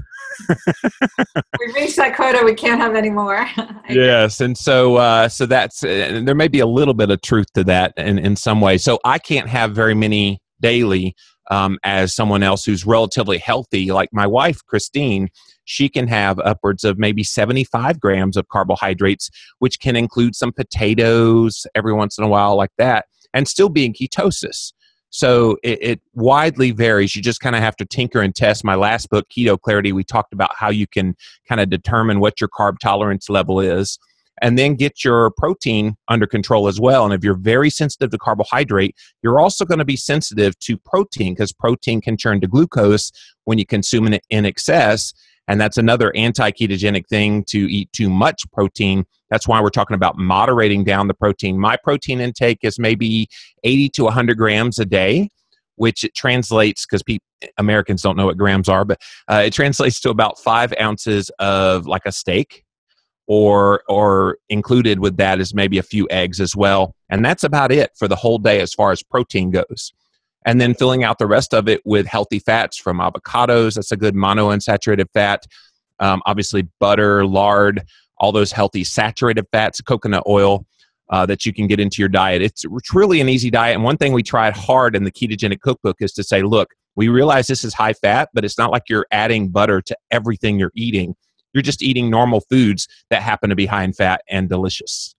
we 1.60 1.72
reached 1.74 1.96
that 1.96 2.16
quota. 2.16 2.42
We 2.44 2.54
can't 2.54 2.80
have 2.80 2.94
any 2.96 3.10
more. 3.10 3.46
yes, 3.88 4.40
and 4.40 4.58
so 4.58 4.96
uh, 4.96 5.28
so 5.28 5.46
that's 5.46 5.84
uh, 5.84 6.22
there 6.24 6.34
may 6.34 6.48
be 6.48 6.58
a 6.58 6.66
little 6.66 6.92
bit 6.92 7.10
of 7.10 7.22
truth 7.22 7.52
to 7.54 7.62
that 7.64 7.92
in 7.96 8.18
in 8.18 8.34
some 8.34 8.60
way. 8.60 8.78
So 8.78 8.98
I 9.04 9.18
can't 9.18 9.48
have 9.48 9.72
very 9.72 9.94
many 9.94 10.40
daily 10.64 11.14
um, 11.50 11.78
as 11.84 12.14
someone 12.14 12.42
else 12.42 12.64
who's 12.64 12.86
relatively 12.86 13.36
healthy, 13.36 13.92
like 13.92 14.08
my 14.12 14.26
wife, 14.26 14.64
Christine, 14.66 15.28
she 15.66 15.90
can 15.90 16.08
have 16.08 16.38
upwards 16.38 16.84
of 16.84 16.98
maybe 16.98 17.22
75 17.22 18.00
grams 18.00 18.38
of 18.38 18.48
carbohydrates, 18.48 19.30
which 19.58 19.78
can 19.78 19.94
include 19.94 20.34
some 20.34 20.52
potatoes 20.52 21.66
every 21.74 21.92
once 21.92 22.16
in 22.16 22.24
a 22.24 22.28
while, 22.28 22.56
like 22.56 22.72
that, 22.78 23.04
and 23.34 23.46
still 23.46 23.68
be 23.68 23.84
in 23.84 23.92
ketosis. 23.92 24.72
So 25.10 25.58
it, 25.62 25.78
it 25.82 26.00
widely 26.14 26.70
varies. 26.70 27.14
You 27.14 27.20
just 27.20 27.40
kind 27.40 27.54
of 27.54 27.62
have 27.62 27.76
to 27.76 27.84
tinker 27.84 28.22
and 28.22 28.34
test. 28.34 28.64
My 28.64 28.74
last 28.74 29.10
book, 29.10 29.26
Keto 29.28 29.60
Clarity, 29.60 29.92
we 29.92 30.02
talked 30.02 30.32
about 30.32 30.56
how 30.56 30.70
you 30.70 30.86
can 30.86 31.14
kind 31.46 31.60
of 31.60 31.68
determine 31.68 32.20
what 32.20 32.40
your 32.40 32.48
carb 32.48 32.78
tolerance 32.78 33.28
level 33.28 33.60
is 33.60 33.98
and 34.42 34.58
then 34.58 34.74
get 34.74 35.04
your 35.04 35.30
protein 35.36 35.96
under 36.08 36.26
control 36.26 36.68
as 36.68 36.80
well. 36.80 37.04
And 37.04 37.14
if 37.14 37.22
you're 37.22 37.34
very 37.34 37.70
sensitive 37.70 38.10
to 38.10 38.18
carbohydrate, 38.18 38.96
you're 39.22 39.38
also 39.38 39.64
going 39.64 39.78
to 39.78 39.84
be 39.84 39.96
sensitive 39.96 40.58
to 40.60 40.76
protein 40.78 41.34
because 41.34 41.52
protein 41.52 42.00
can 42.00 42.16
turn 42.16 42.40
to 42.40 42.46
glucose 42.46 43.12
when 43.44 43.58
you 43.58 43.66
consume 43.66 44.12
it 44.12 44.24
in 44.30 44.44
excess. 44.44 45.12
And 45.46 45.60
that's 45.60 45.76
another 45.76 46.14
anti 46.16 46.50
ketogenic 46.50 47.06
thing 47.06 47.44
to 47.44 47.70
eat 47.70 47.92
too 47.92 48.08
much 48.08 48.44
protein. 48.52 49.04
That's 49.30 49.46
why 49.46 49.60
we're 49.60 49.70
talking 49.70 49.94
about 49.94 50.16
moderating 50.16 50.84
down 50.84 51.06
the 51.06 51.14
protein. 51.14 51.58
My 51.58 51.76
protein 51.76 52.20
intake 52.20 52.58
is 52.62 52.78
maybe 52.78 53.28
80 53.62 53.90
to 53.90 54.04
100 54.04 54.38
grams 54.38 54.78
a 54.78 54.86
day, 54.86 55.28
which 55.76 56.02
it 56.02 56.14
translates 56.14 56.86
because 56.86 57.02
Americans 57.58 58.00
don't 58.00 58.16
know 58.16 58.26
what 58.26 58.38
grams 58.38 58.68
are, 58.68 58.84
but 58.86 59.00
uh, 59.30 59.42
it 59.44 59.52
translates 59.52 60.00
to 60.00 60.10
about 60.10 60.38
five 60.38 60.72
ounces 60.80 61.30
of 61.38 61.86
like 61.86 62.02
a 62.06 62.12
steak 62.12 62.63
or 63.26 63.82
or 63.88 64.38
included 64.48 65.00
with 65.00 65.16
that 65.16 65.40
is 65.40 65.54
maybe 65.54 65.78
a 65.78 65.82
few 65.82 66.06
eggs 66.10 66.40
as 66.40 66.54
well. 66.54 66.94
And 67.08 67.24
that's 67.24 67.44
about 67.44 67.72
it 67.72 67.90
for 67.96 68.08
the 68.08 68.16
whole 68.16 68.38
day 68.38 68.60
as 68.60 68.74
far 68.74 68.92
as 68.92 69.02
protein 69.02 69.50
goes. 69.50 69.92
And 70.46 70.60
then 70.60 70.74
filling 70.74 71.04
out 71.04 71.18
the 71.18 71.26
rest 71.26 71.54
of 71.54 71.68
it 71.68 71.80
with 71.86 72.06
healthy 72.06 72.38
fats 72.38 72.76
from 72.76 72.98
avocados 72.98 73.76
that's 73.76 73.92
a 73.92 73.96
good 73.96 74.14
monounsaturated 74.14 75.06
fat 75.14 75.46
um, 76.00 76.20
obviously 76.26 76.68
butter 76.80 77.24
lard 77.24 77.82
all 78.18 78.30
those 78.30 78.52
healthy 78.52 78.84
saturated 78.84 79.46
fats 79.52 79.80
coconut 79.80 80.22
oil 80.28 80.66
uh, 81.10 81.24
that 81.26 81.46
you 81.46 81.52
can 81.52 81.66
get 81.66 81.80
into 81.80 82.00
your 82.00 82.08
diet. 82.08 82.42
It's, 82.42 82.64
really 82.92 83.20
an 83.20 83.28
easy 83.28 83.50
diet. 83.50 83.74
And 83.74 83.84
one 83.84 83.96
thing 83.96 84.12
we 84.12 84.22
tried 84.22 84.56
hard 84.56 84.96
in 84.96 85.04
the 85.04 85.10
ketogenic 85.10 85.60
cookbook 85.60 85.96
is 86.00 86.12
to 86.12 86.22
say 86.22 86.42
look 86.42 86.74
we 86.96 87.08
realize 87.08 87.46
this 87.46 87.64
is 87.64 87.74
high 87.74 87.92
fat 87.92 88.28
but 88.32 88.44
it's 88.44 88.58
not 88.58 88.70
like 88.70 88.84
you're 88.88 89.06
adding 89.10 89.48
butter 89.48 89.80
to 89.82 89.96
everything 90.10 90.58
you're 90.58 90.72
eating 90.74 91.14
you're 91.54 91.62
just 91.62 91.82
eating 91.82 92.10
normal 92.10 92.40
foods 92.40 92.86
that 93.10 93.22
happen 93.22 93.48
to 93.48 93.56
be 93.56 93.66
high 93.66 93.84
in 93.84 93.92
fat 93.92 94.20
and 94.28 94.48
delicious. 94.48 95.14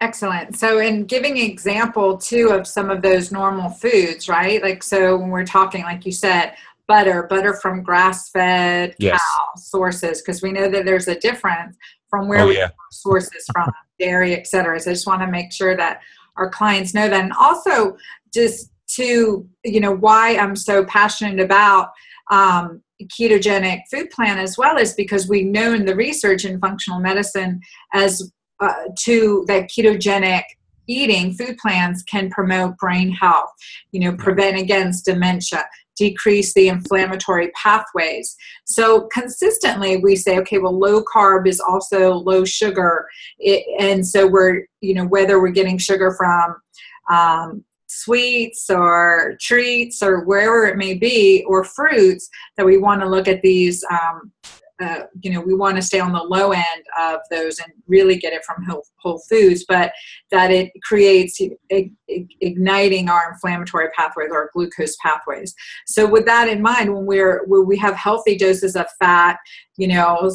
Excellent. 0.00 0.56
So, 0.56 0.80
in 0.80 1.04
giving 1.04 1.36
example 1.38 2.18
too 2.18 2.50
of 2.50 2.66
some 2.66 2.90
of 2.90 3.00
those 3.00 3.30
normal 3.30 3.70
foods, 3.70 4.28
right? 4.28 4.60
Like, 4.62 4.82
so 4.82 5.16
when 5.16 5.30
we're 5.30 5.46
talking, 5.46 5.82
like 5.84 6.04
you 6.04 6.12
said, 6.12 6.54
butter, 6.86 7.22
butter 7.22 7.54
from 7.54 7.82
grass-fed 7.82 8.94
yes. 8.98 9.18
cow 9.18 9.60
sources, 9.60 10.20
because 10.20 10.42
we 10.42 10.52
know 10.52 10.68
that 10.68 10.84
there's 10.84 11.08
a 11.08 11.18
difference 11.18 11.76
from 12.10 12.28
where 12.28 12.40
oh, 12.40 12.48
we 12.48 12.58
yeah. 12.58 12.70
sources 12.90 13.46
from, 13.52 13.70
dairy, 13.98 14.34
et 14.34 14.46
cetera. 14.46 14.78
So, 14.80 14.90
I 14.90 14.94
just 14.94 15.06
want 15.06 15.22
to 15.22 15.28
make 15.28 15.52
sure 15.52 15.76
that 15.76 16.00
our 16.36 16.50
clients 16.50 16.92
know 16.92 17.08
that, 17.08 17.22
and 17.22 17.32
also 17.32 17.96
just 18.32 18.70
to 18.86 19.48
you 19.64 19.80
know 19.80 19.94
why 19.94 20.36
I'm 20.36 20.56
so 20.56 20.84
passionate 20.84 21.40
about 21.40 21.92
um, 22.30 22.82
ketogenic 23.18 23.80
food 23.90 24.10
plan 24.10 24.38
as 24.38 24.56
well 24.56 24.76
is 24.76 24.94
because 24.94 25.28
we 25.28 25.42
know 25.42 25.74
in 25.74 25.84
the 25.84 25.96
research 25.96 26.44
in 26.44 26.60
functional 26.60 27.00
medicine 27.00 27.60
as 27.92 28.32
uh, 28.60 28.72
to 28.98 29.44
that 29.48 29.68
ketogenic 29.68 30.42
eating 30.86 31.32
food 31.32 31.56
plans 31.58 32.02
can 32.04 32.30
promote 32.30 32.76
brain 32.76 33.10
health 33.10 33.50
you 33.90 34.00
know 34.00 34.14
prevent 34.16 34.56
against 34.58 35.04
dementia 35.06 35.64
decrease 35.96 36.54
the 36.54 36.68
inflammatory 36.68 37.50
pathways. 37.50 38.36
So 38.64 39.08
consistently 39.12 39.98
we 39.98 40.16
say 40.16 40.38
okay 40.38 40.58
well 40.58 40.78
low 40.78 41.02
carb 41.04 41.46
is 41.46 41.60
also 41.60 42.14
low 42.14 42.44
sugar. 42.44 43.06
It, 43.38 43.64
and 43.80 44.06
so 44.06 44.26
we're 44.26 44.66
you 44.80 44.94
know 44.94 45.06
whether 45.06 45.40
we're 45.40 45.48
getting 45.50 45.78
sugar 45.78 46.14
from 46.16 46.56
um, 47.10 47.64
sweets 47.94 48.70
or 48.70 49.36
treats 49.40 50.02
or 50.02 50.24
wherever 50.24 50.66
it 50.66 50.76
may 50.76 50.94
be 50.94 51.44
or 51.46 51.64
fruits 51.64 52.28
that 52.56 52.66
we 52.66 52.78
want 52.78 53.00
to 53.00 53.08
look 53.08 53.28
at 53.28 53.42
these 53.42 53.84
um, 53.90 54.32
uh, 54.82 55.04
you 55.22 55.30
know 55.30 55.40
we 55.40 55.54
want 55.54 55.76
to 55.76 55.82
stay 55.82 56.00
on 56.00 56.12
the 56.12 56.22
low 56.22 56.50
end 56.50 56.84
of 57.00 57.20
those 57.30 57.60
and 57.60 57.72
really 57.86 58.16
get 58.16 58.32
it 58.32 58.44
from 58.44 58.64
whole, 58.64 59.20
foods 59.28 59.64
but 59.68 59.92
that 60.30 60.50
it 60.50 60.72
creates 60.82 61.40
igniting 62.40 63.08
our 63.08 63.32
inflammatory 63.32 63.88
pathways 63.96 64.30
or 64.32 64.50
glucose 64.52 64.96
pathways. 65.02 65.54
So 65.86 66.06
with 66.06 66.24
that 66.26 66.48
in 66.48 66.60
mind 66.60 66.92
when 66.92 67.06
we're 67.06 67.44
when 67.46 67.66
we 67.66 67.76
have 67.78 67.94
healthy 67.94 68.36
doses 68.36 68.74
of 68.74 68.86
fat 68.98 69.38
you 69.76 69.86
know 69.86 70.30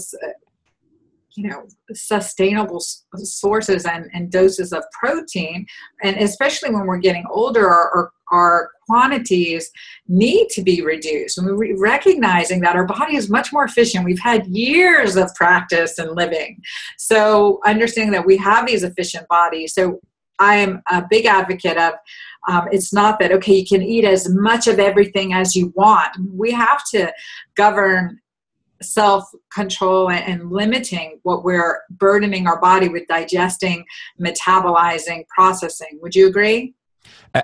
you 1.36 1.48
know 1.48 1.68
sustainable 1.94 2.80
sources 2.80 3.86
and, 3.86 4.10
and 4.14 4.32
doses 4.32 4.74
of 4.74 4.84
protein. 4.92 5.66
And 6.04 6.18
especially 6.18 6.72
when 6.72 6.86
we're 6.86 6.98
getting 6.98 7.26
older 7.30 7.70
our, 7.70 7.92
our, 7.96 8.12
our 8.32 8.72
quantities 8.86 9.70
need 10.08 10.50
to 10.50 10.62
be 10.62 10.82
reduced. 10.82 11.38
And 11.38 11.48
we're 11.48 11.80
recognizing 11.80 12.62
that 12.62 12.76
our 12.76 12.86
body 12.86 13.16
is 13.16 13.30
much 13.30 13.54
more 13.54 13.66
efficient. 13.66 14.06
We've 14.06 14.20
had 14.20 14.48
years 14.48 15.16
of 15.16 15.34
practice 15.36 15.98
and 16.00 16.16
living. 16.16 16.62
So 16.98 17.60
understanding 17.66 18.12
that 18.14 18.26
we 18.26 18.38
have 18.38 18.68
these 18.68 18.84
efficient 18.84 19.28
bodies. 19.28 19.74
So 19.74 20.00
i 20.42 20.56
am 20.56 20.82
a 20.90 21.04
big 21.10 21.26
advocate 21.26 21.78
of 21.78 21.94
um, 22.48 22.68
it's 22.72 22.94
not 22.94 23.20
that 23.20 23.34
okay 23.34 23.56
you 23.56 23.68
can 23.68 23.84
eat 23.84 24.06
as 24.06 24.30
much 24.30 24.68
of 24.68 24.80
everything 24.80 25.34
as 25.34 25.56
you 25.56 25.74
want. 25.76 26.16
We 26.34 26.52
have 26.52 26.82
to 26.92 27.12
govern 27.56 28.20
self 28.82 29.26
control 29.54 30.10
and 30.10 30.52
limiting 30.52 31.20
what 31.24 31.44
we're 31.44 31.82
burdening 31.92 32.48
our 32.48 32.60
body 32.60 32.90
with 32.90 33.08
digesting, 33.08 33.86
metabolizing, 34.22 35.28
processing. 35.28 36.00
Would 36.02 36.16
you 36.16 36.28
agree? 36.28 36.74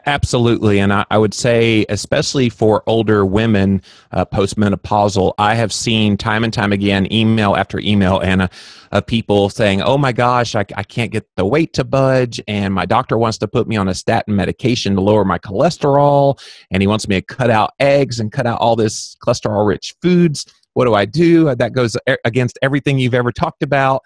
Absolutely. 0.07 0.79
And 0.79 0.91
I, 0.91 1.17
would 1.17 1.33
say, 1.33 1.85
especially 1.89 2.49
for 2.49 2.81
older 2.87 3.23
women 3.23 3.83
uh, 4.11 4.25
postmenopausal, 4.25 5.33
I 5.37 5.53
have 5.53 5.71
seen 5.71 6.17
time 6.17 6.43
and 6.43 6.51
time 6.51 6.73
again, 6.73 7.11
email 7.13 7.55
after 7.55 7.79
email, 7.79 8.19
Anna, 8.19 8.49
of 8.91 9.05
people 9.05 9.49
saying, 9.49 9.83
Oh 9.83 9.97
my 9.97 10.11
gosh, 10.11 10.55
I, 10.55 10.65
I 10.75 10.83
can't 10.83 11.11
get 11.11 11.27
the 11.35 11.45
weight 11.45 11.73
to 11.73 11.83
budge. 11.83 12.41
And 12.47 12.73
my 12.73 12.87
doctor 12.87 13.17
wants 13.17 13.37
to 13.39 13.47
put 13.47 13.67
me 13.67 13.75
on 13.75 13.87
a 13.87 13.93
statin 13.93 14.35
medication 14.35 14.95
to 14.95 15.01
lower 15.01 15.23
my 15.23 15.37
cholesterol. 15.37 16.39
And 16.71 16.81
he 16.81 16.87
wants 16.87 17.07
me 17.07 17.17
to 17.17 17.21
cut 17.21 17.51
out 17.51 17.73
eggs 17.79 18.19
and 18.19 18.31
cut 18.31 18.47
out 18.47 18.59
all 18.59 18.75
this 18.75 19.15
cholesterol 19.23 19.67
rich 19.67 19.93
foods. 20.01 20.45
What 20.75 20.85
do 20.85 20.93
I 20.93 21.05
do? 21.05 21.55
That 21.55 21.73
goes 21.73 21.97
against 22.23 22.59
everything 22.61 22.99
you've 22.99 23.13
ever 23.13 23.31
talked 23.31 23.63
about. 23.63 24.01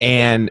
And 0.00 0.50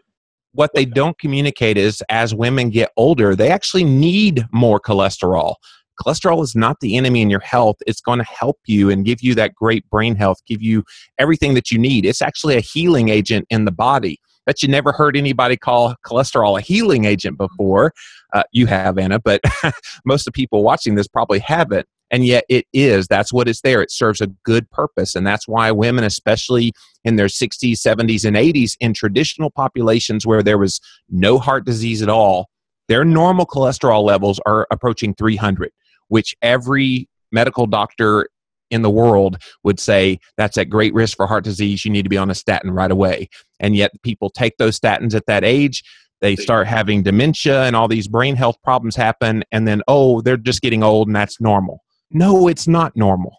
what 0.54 0.72
they 0.74 0.86
don't 0.86 1.20
communicate 1.20 1.78
is 1.78 2.02
as 2.10 2.34
women 2.34 2.70
get 2.70 2.90
older, 2.98 3.36
they 3.36 3.52
actually 3.52 3.84
need 3.84 4.46
more 4.52 4.80
cholesterol. 4.80 5.56
Cholesterol 6.02 6.42
is 6.42 6.56
not 6.56 6.80
the 6.80 6.96
enemy 6.96 7.22
in 7.22 7.30
your 7.30 7.42
health. 7.42 7.76
It's 7.86 8.02
going 8.02 8.20
to 8.20 8.26
help 8.26 8.58
you 8.66 8.90
and 8.90 9.04
give 9.04 9.22
you 9.22 9.36
that 9.36 9.56
great 9.56 9.88
brain 9.90 10.16
health, 10.16 10.38
give 10.48 10.62
you 10.62 10.84
everything 11.18 11.54
that 11.56 11.70
you 11.70 11.78
need. 11.78 12.06
It's 12.06 12.22
actually 12.22 12.56
a 12.56 12.62
healing 12.62 13.10
agent 13.10 13.46
in 13.50 13.66
the 13.66 13.72
body. 13.72 14.20
Bet 14.46 14.64
you 14.64 14.70
never 14.70 14.94
heard 14.94 15.18
anybody 15.18 15.58
call 15.58 15.96
cholesterol 16.06 16.58
a 16.58 16.62
healing 16.62 17.04
agent 17.04 17.38
before. 17.38 17.94
Uh, 18.32 18.44
you 18.54 18.68
have, 18.68 18.98
Anna, 18.98 19.20
but 19.20 19.42
most 20.06 20.22
of 20.22 20.34
the 20.34 20.38
people 20.38 20.64
watching 20.64 20.96
this 20.96 21.08
probably 21.08 21.40
haven't 21.40 21.88
and 22.12 22.26
yet 22.26 22.44
it 22.50 22.66
is 22.74 23.08
that's 23.08 23.34
what 23.34 23.48
it's 23.48 23.62
there 23.62 23.82
it 23.82 23.92
serves 23.92 24.22
a 24.22 24.28
good 24.44 24.70
purpose 24.72 25.16
and 25.16 25.26
that's 25.26 25.48
why 25.48 25.72
women 25.72 26.04
especially 26.04 26.74
in 27.04 27.16
their 27.16 27.28
60s 27.28 27.74
70s 27.74 28.26
and 28.26 28.36
80s 28.36 28.76
in 28.80 28.94
traditional 28.94 29.50
populations 29.50 30.26
where 30.26 30.44
there 30.44 30.58
was 30.58 30.80
no 31.10 31.38
heart 31.40 31.66
disease 31.66 32.02
at 32.02 32.10
all 32.10 32.50
their 32.88 33.04
normal 33.04 33.46
cholesterol 33.46 34.04
levels 34.04 34.40
are 34.46 34.68
approaching 34.72 35.14
300 35.14 35.72
which 36.08 36.36
every 36.42 37.08
medical 37.32 37.68
doctor 37.68 38.30
in 38.70 38.82
the 38.82 38.90
world 38.90 39.38
would 39.64 39.80
say 39.80 40.20
that's 40.36 40.58
at 40.58 40.70
great 40.70 40.94
risk 40.94 41.16
for 41.16 41.28
heart 41.28 41.44
disease 41.44 41.86
you 41.86 41.92
need 41.92 42.04
to 42.04 42.10
be 42.10 42.18
on 42.18 42.30
a 42.30 42.36
statin 42.36 42.70
right 42.72 42.92
away. 42.92 43.30
And 43.62 43.78
yet 43.78 43.92
people 44.04 44.30
take 44.30 44.58
those 44.58 44.78
statins 44.78 45.16
at 45.16 45.26
that 45.28 45.46
age 45.46 45.84
they 46.22 46.36
start 46.36 46.68
having 46.68 47.04
dementia 47.04 47.64
and 47.64 47.76
all 47.76 47.88
these 47.88 48.08
brain 48.08 48.36
health 48.36 48.58
problems 48.64 48.96
happen 48.96 49.44
and 49.52 49.68
then 49.68 49.82
oh 49.88 50.22
they're 50.22 50.38
just 50.38 50.62
getting 50.62 50.84
old 50.84 51.08
and 51.08 51.16
that's 51.16 51.40
normal 51.40 51.84
no, 52.12 52.48
it's 52.48 52.68
not 52.68 52.96
normal. 52.96 53.38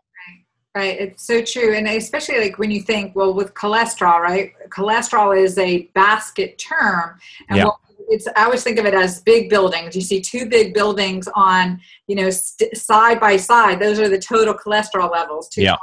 Right, 0.75 0.81
right. 0.83 1.01
it's 1.01 1.27
so 1.27 1.43
true. 1.43 1.75
And 1.75 1.87
especially 1.87 2.41
like 2.41 2.59
when 2.59 2.71
you 2.71 2.83
think, 2.83 3.15
well, 3.17 3.35
with 3.35 3.55
cholesterol, 3.55 4.21
right? 4.21 4.53
Cholesterol 4.71 5.37
is 5.37 5.59
a 5.59 5.83
basket 5.95 6.59
term. 6.59 7.19
And 7.49 7.59
yeah. 7.59 7.71
it's, 8.09 8.27
I 8.37 8.45
always 8.45 8.63
think 8.63 8.79
of 8.79 8.87
it 8.87 8.95
as 8.95 9.21
big 9.23 9.49
buildings. 9.49 9.97
You 9.97 10.03
see 10.03 10.21
two 10.21 10.47
big 10.47 10.75
buildings 10.75 11.29
on, 11.35 11.81
you 12.07 12.17
know, 12.17 12.31
st- 12.31 12.77
side 12.77 13.21
by 13.21 13.37
side. 13.37 13.81
Those 13.81 13.99
are 13.99 14.09
the 14.09 14.19
total 14.19 14.55
cholesterol 14.55 15.11
levels. 15.11 15.49
Two 15.49 15.63
yeah. 15.63 15.77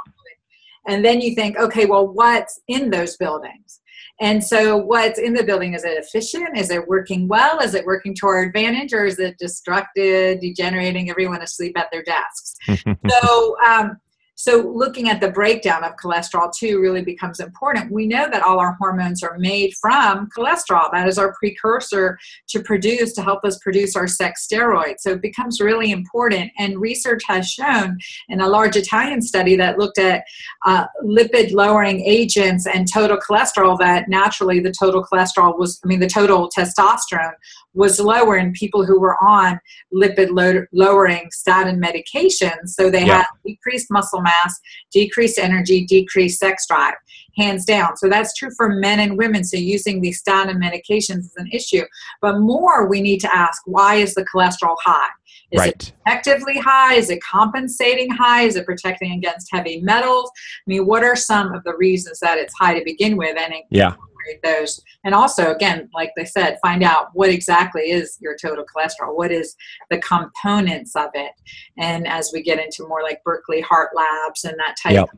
And 0.88 1.04
then 1.04 1.20
you 1.20 1.34
think, 1.34 1.58
okay, 1.58 1.84
well, 1.84 2.06
what's 2.06 2.60
in 2.68 2.90
those 2.90 3.16
buildings? 3.16 3.80
And 4.20 4.42
so, 4.42 4.78
what's 4.78 5.18
in 5.18 5.34
the 5.34 5.44
building 5.44 5.74
is 5.74 5.84
it 5.84 5.98
efficient? 5.98 6.56
Is 6.56 6.70
it 6.70 6.88
working 6.88 7.28
well? 7.28 7.58
Is 7.60 7.74
it 7.74 7.84
working 7.84 8.14
to 8.16 8.26
our 8.26 8.42
advantage, 8.42 8.92
or 8.94 9.04
is 9.04 9.18
it 9.18 9.36
destructive, 9.38 10.40
degenerating 10.40 11.10
everyone 11.10 11.42
asleep 11.42 11.78
at 11.78 11.90
their 11.92 12.02
desks? 12.02 12.54
so, 13.10 13.56
um, 13.66 13.98
so, 14.38 14.70
looking 14.76 15.08
at 15.08 15.22
the 15.22 15.30
breakdown 15.30 15.82
of 15.82 15.96
cholesterol 15.96 16.54
too 16.54 16.78
really 16.78 17.02
becomes 17.02 17.40
important. 17.40 17.90
We 17.90 18.06
know 18.06 18.28
that 18.30 18.42
all 18.42 18.58
our 18.58 18.76
hormones 18.78 19.22
are 19.22 19.38
made 19.38 19.72
from 19.80 20.28
cholesterol. 20.28 20.92
That 20.92 21.08
is 21.08 21.18
our 21.18 21.34
precursor 21.38 22.18
to 22.48 22.60
produce, 22.60 23.14
to 23.14 23.22
help 23.22 23.46
us 23.46 23.58
produce 23.58 23.96
our 23.96 24.06
sex 24.06 24.46
steroids. 24.46 25.00
So, 25.00 25.12
it 25.12 25.22
becomes 25.22 25.58
really 25.58 25.90
important. 25.90 26.52
And 26.58 26.78
research 26.78 27.22
has 27.26 27.48
shown 27.48 27.96
in 28.28 28.42
a 28.42 28.46
large 28.46 28.76
Italian 28.76 29.22
study 29.22 29.56
that 29.56 29.78
looked 29.78 29.98
at 29.98 30.24
uh, 30.66 30.84
lipid 31.02 31.52
lowering 31.52 32.02
agents 32.02 32.66
and 32.66 32.86
total 32.92 33.16
cholesterol 33.16 33.78
that 33.78 34.06
naturally 34.10 34.60
the 34.60 34.70
total 34.70 35.02
cholesterol 35.02 35.58
was, 35.58 35.80
I 35.82 35.86
mean, 35.86 36.00
the 36.00 36.06
total 36.06 36.50
testosterone 36.54 37.32
was 37.76 38.00
lower 38.00 38.36
in 38.36 38.52
people 38.52 38.84
who 38.84 38.98
were 38.98 39.22
on 39.22 39.60
lipid 39.94 40.30
lowering 40.72 41.30
statin 41.30 41.80
medications. 41.80 42.68
So 42.68 42.90
they 42.90 43.06
yeah. 43.06 43.18
had 43.18 43.26
decreased 43.46 43.88
muscle 43.90 44.22
mass, 44.26 44.60
decreased 44.92 45.38
energy, 45.38 45.86
decreased 45.86 46.38
sex 46.38 46.66
drive, 46.68 46.94
hands 47.36 47.64
down. 47.64 47.96
So 47.96 48.08
that's 48.08 48.34
true 48.34 48.50
for 48.56 48.68
men 48.68 49.00
and 49.00 49.16
women. 49.16 49.44
So 49.44 49.56
using 49.56 50.00
these 50.00 50.18
statin 50.18 50.60
medications 50.60 51.20
is 51.20 51.34
an 51.36 51.48
issue. 51.52 51.84
But 52.20 52.38
more, 52.40 52.88
we 52.88 53.00
need 53.00 53.20
to 53.20 53.34
ask 53.34 53.62
why 53.66 53.96
is 53.96 54.14
the 54.14 54.26
cholesterol 54.34 54.76
high? 54.82 55.08
Is 55.52 55.60
right. 55.60 55.68
it 55.68 55.92
protectively 56.04 56.58
high? 56.58 56.94
Is 56.94 57.08
it 57.08 57.22
compensating 57.22 58.10
high? 58.10 58.42
Is 58.42 58.56
it 58.56 58.66
protecting 58.66 59.12
against 59.12 59.48
heavy 59.52 59.80
metals? 59.80 60.30
I 60.66 60.70
mean, 60.70 60.86
what 60.86 61.04
are 61.04 61.14
some 61.14 61.54
of 61.54 61.62
the 61.64 61.76
reasons 61.76 62.18
that 62.20 62.38
it's 62.38 62.54
high 62.58 62.76
to 62.76 62.84
begin 62.84 63.16
with? 63.16 63.36
And 63.38 63.54
yeah 63.70 63.94
those. 64.42 64.82
And 65.04 65.14
also, 65.14 65.52
again, 65.52 65.88
like 65.94 66.12
they 66.16 66.24
said, 66.24 66.58
find 66.62 66.82
out 66.82 67.08
what 67.14 67.30
exactly 67.30 67.90
is 67.90 68.18
your 68.20 68.36
total 68.36 68.64
cholesterol, 68.64 69.16
what 69.16 69.30
is 69.30 69.56
the 69.90 69.98
components 69.98 70.96
of 70.96 71.10
it. 71.14 71.32
And 71.78 72.06
as 72.06 72.30
we 72.32 72.42
get 72.42 72.58
into 72.58 72.86
more 72.86 73.02
like 73.02 73.22
Berkeley 73.24 73.60
Heart 73.60 73.90
Labs 73.94 74.44
and 74.44 74.58
that 74.58 74.76
type 74.82 74.94
yep. 74.94 75.08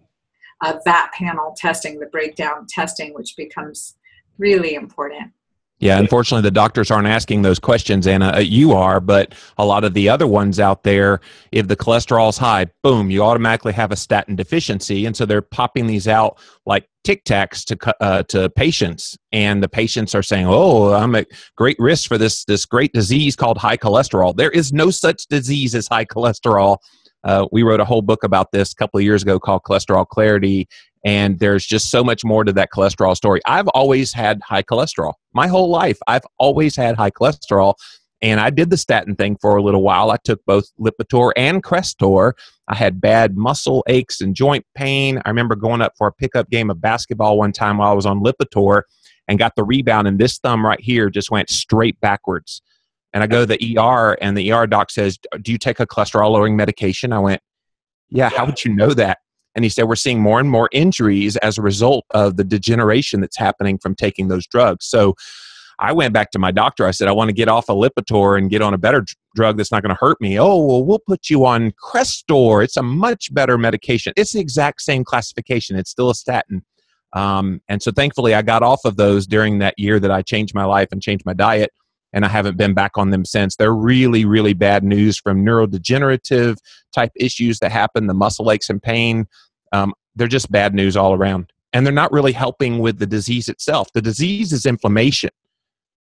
of 0.64 0.76
uh, 0.76 0.78
VAP 0.84 1.12
panel 1.12 1.54
testing, 1.56 1.98
the 1.98 2.06
breakdown 2.06 2.66
testing, 2.68 3.14
which 3.14 3.34
becomes 3.36 3.96
really 4.38 4.74
important. 4.74 5.32
Yeah, 5.80 5.98
unfortunately, 6.00 6.42
the 6.42 6.50
doctors 6.50 6.90
aren't 6.90 7.06
asking 7.06 7.42
those 7.42 7.60
questions, 7.60 8.08
Anna. 8.08 8.32
Uh, 8.34 8.38
you 8.40 8.72
are, 8.72 8.98
but 8.98 9.32
a 9.58 9.64
lot 9.64 9.84
of 9.84 9.94
the 9.94 10.08
other 10.08 10.26
ones 10.26 10.58
out 10.58 10.82
there, 10.82 11.20
if 11.52 11.68
the 11.68 11.76
cholesterol's 11.76 12.36
high, 12.36 12.66
boom, 12.82 13.12
you 13.12 13.22
automatically 13.22 13.72
have 13.72 13.92
a 13.92 13.96
statin 13.96 14.34
deficiency, 14.34 15.06
and 15.06 15.16
so 15.16 15.24
they're 15.24 15.40
popping 15.40 15.86
these 15.86 16.08
out 16.08 16.38
like 16.66 16.88
Tic 17.04 17.24
Tacs 17.24 17.64
to 17.66 17.94
uh, 18.02 18.24
to 18.24 18.50
patients, 18.50 19.16
and 19.30 19.62
the 19.62 19.68
patients 19.68 20.16
are 20.16 20.22
saying, 20.22 20.46
"Oh, 20.48 20.92
I'm 20.92 21.14
at 21.14 21.28
great 21.56 21.76
risk 21.78 22.08
for 22.08 22.18
this 22.18 22.44
this 22.44 22.66
great 22.66 22.92
disease 22.92 23.36
called 23.36 23.56
high 23.56 23.76
cholesterol." 23.76 24.36
There 24.36 24.50
is 24.50 24.72
no 24.72 24.90
such 24.90 25.26
disease 25.28 25.76
as 25.76 25.86
high 25.86 26.06
cholesterol. 26.06 26.78
Uh, 27.24 27.46
we 27.50 27.62
wrote 27.62 27.80
a 27.80 27.84
whole 27.84 28.02
book 28.02 28.24
about 28.24 28.52
this 28.52 28.72
a 28.72 28.76
couple 28.76 28.98
of 28.98 29.04
years 29.04 29.22
ago 29.22 29.38
called 29.38 29.62
Cholesterol 29.62 30.06
Clarity, 30.06 30.68
and 31.04 31.38
there's 31.38 31.64
just 31.64 31.90
so 31.90 32.02
much 32.02 32.24
more 32.24 32.44
to 32.44 32.52
that 32.52 32.70
cholesterol 32.74 33.16
story. 33.16 33.40
I've 33.46 33.68
always 33.68 34.12
had 34.12 34.40
high 34.42 34.62
cholesterol. 34.62 35.14
My 35.32 35.46
whole 35.46 35.70
life, 35.70 35.98
I've 36.06 36.24
always 36.38 36.76
had 36.76 36.96
high 36.96 37.10
cholesterol. 37.10 37.74
And 38.20 38.40
I 38.40 38.50
did 38.50 38.70
the 38.70 38.76
statin 38.76 39.14
thing 39.14 39.36
for 39.40 39.56
a 39.56 39.62
little 39.62 39.82
while. 39.82 40.10
I 40.10 40.16
took 40.24 40.44
both 40.44 40.66
Lipitor 40.80 41.32
and 41.36 41.62
Crestor. 41.62 42.32
I 42.66 42.74
had 42.74 43.00
bad 43.00 43.36
muscle 43.36 43.84
aches 43.86 44.20
and 44.20 44.34
joint 44.34 44.66
pain. 44.74 45.22
I 45.24 45.28
remember 45.28 45.54
going 45.54 45.82
up 45.82 45.92
for 45.96 46.08
a 46.08 46.12
pickup 46.12 46.50
game 46.50 46.68
of 46.68 46.80
basketball 46.80 47.38
one 47.38 47.52
time 47.52 47.78
while 47.78 47.92
I 47.92 47.94
was 47.94 48.06
on 48.06 48.20
Lipitor 48.20 48.82
and 49.28 49.38
got 49.38 49.54
the 49.54 49.62
rebound, 49.62 50.08
and 50.08 50.18
this 50.18 50.38
thumb 50.38 50.64
right 50.64 50.80
here 50.80 51.10
just 51.10 51.30
went 51.30 51.50
straight 51.50 52.00
backwards. 52.00 52.62
And 53.12 53.22
I 53.22 53.26
go 53.26 53.40
to 53.40 53.46
the 53.46 53.78
ER, 53.78 54.16
and 54.20 54.36
the 54.36 54.52
ER 54.52 54.66
doc 54.66 54.90
says, 54.90 55.18
Do 55.42 55.52
you 55.52 55.58
take 55.58 55.80
a 55.80 55.86
cholesterol 55.86 56.32
lowering 56.32 56.56
medication? 56.56 57.12
I 57.12 57.20
went, 57.20 57.40
Yeah, 58.10 58.30
how 58.30 58.46
would 58.46 58.64
you 58.64 58.74
know 58.74 58.94
that? 58.94 59.18
And 59.58 59.64
he 59.64 59.68
said, 59.68 59.88
We're 59.88 59.96
seeing 59.96 60.20
more 60.20 60.38
and 60.38 60.48
more 60.48 60.68
injuries 60.70 61.36
as 61.38 61.58
a 61.58 61.62
result 61.62 62.04
of 62.10 62.36
the 62.36 62.44
degeneration 62.44 63.20
that's 63.20 63.36
happening 63.36 63.76
from 63.76 63.96
taking 63.96 64.28
those 64.28 64.46
drugs. 64.46 64.86
So 64.86 65.16
I 65.80 65.92
went 65.92 66.14
back 66.14 66.30
to 66.30 66.38
my 66.38 66.52
doctor. 66.52 66.86
I 66.86 66.92
said, 66.92 67.08
I 67.08 67.12
want 67.12 67.30
to 67.30 67.32
get 67.32 67.48
off 67.48 67.68
a 67.68 67.72
of 67.72 67.78
Lipitor 67.78 68.38
and 68.38 68.50
get 68.50 68.62
on 68.62 68.72
a 68.72 68.78
better 68.78 69.04
drug 69.34 69.56
that's 69.56 69.72
not 69.72 69.82
going 69.82 69.90
to 69.90 69.98
hurt 69.98 70.20
me. 70.20 70.38
Oh, 70.38 70.64
well, 70.64 70.84
we'll 70.84 71.00
put 71.04 71.28
you 71.28 71.44
on 71.44 71.72
Crestor. 71.72 72.62
It's 72.62 72.76
a 72.76 72.84
much 72.84 73.34
better 73.34 73.58
medication. 73.58 74.12
It's 74.16 74.30
the 74.30 74.38
exact 74.38 74.80
same 74.80 75.02
classification, 75.02 75.76
it's 75.76 75.90
still 75.90 76.10
a 76.10 76.14
statin. 76.14 76.64
Um, 77.12 77.60
and 77.68 77.82
so 77.82 77.90
thankfully, 77.90 78.34
I 78.34 78.42
got 78.42 78.62
off 78.62 78.84
of 78.84 78.96
those 78.96 79.26
during 79.26 79.58
that 79.58 79.74
year 79.76 79.98
that 79.98 80.12
I 80.12 80.22
changed 80.22 80.54
my 80.54 80.66
life 80.66 80.90
and 80.92 81.02
changed 81.02 81.26
my 81.26 81.34
diet 81.34 81.72
and 82.12 82.24
I 82.24 82.28
haven't 82.28 82.56
been 82.56 82.74
back 82.74 82.92
on 82.96 83.10
them 83.10 83.24
since. 83.24 83.56
They're 83.56 83.74
really, 83.74 84.24
really 84.24 84.54
bad 84.54 84.84
news 84.84 85.18
from 85.18 85.44
neurodegenerative 85.44 86.58
type 86.94 87.12
issues 87.16 87.58
that 87.58 87.72
happen, 87.72 88.06
the 88.06 88.14
muscle 88.14 88.50
aches 88.50 88.70
and 88.70 88.82
pain, 88.82 89.26
um, 89.72 89.94
they're 90.16 90.28
just 90.28 90.50
bad 90.50 90.74
news 90.74 90.96
all 90.96 91.14
around. 91.14 91.52
And 91.72 91.84
they're 91.84 91.92
not 91.92 92.12
really 92.12 92.32
helping 92.32 92.78
with 92.78 92.98
the 92.98 93.06
disease 93.06 93.48
itself. 93.48 93.92
The 93.92 94.02
disease 94.02 94.52
is 94.52 94.66
inflammation. 94.66 95.30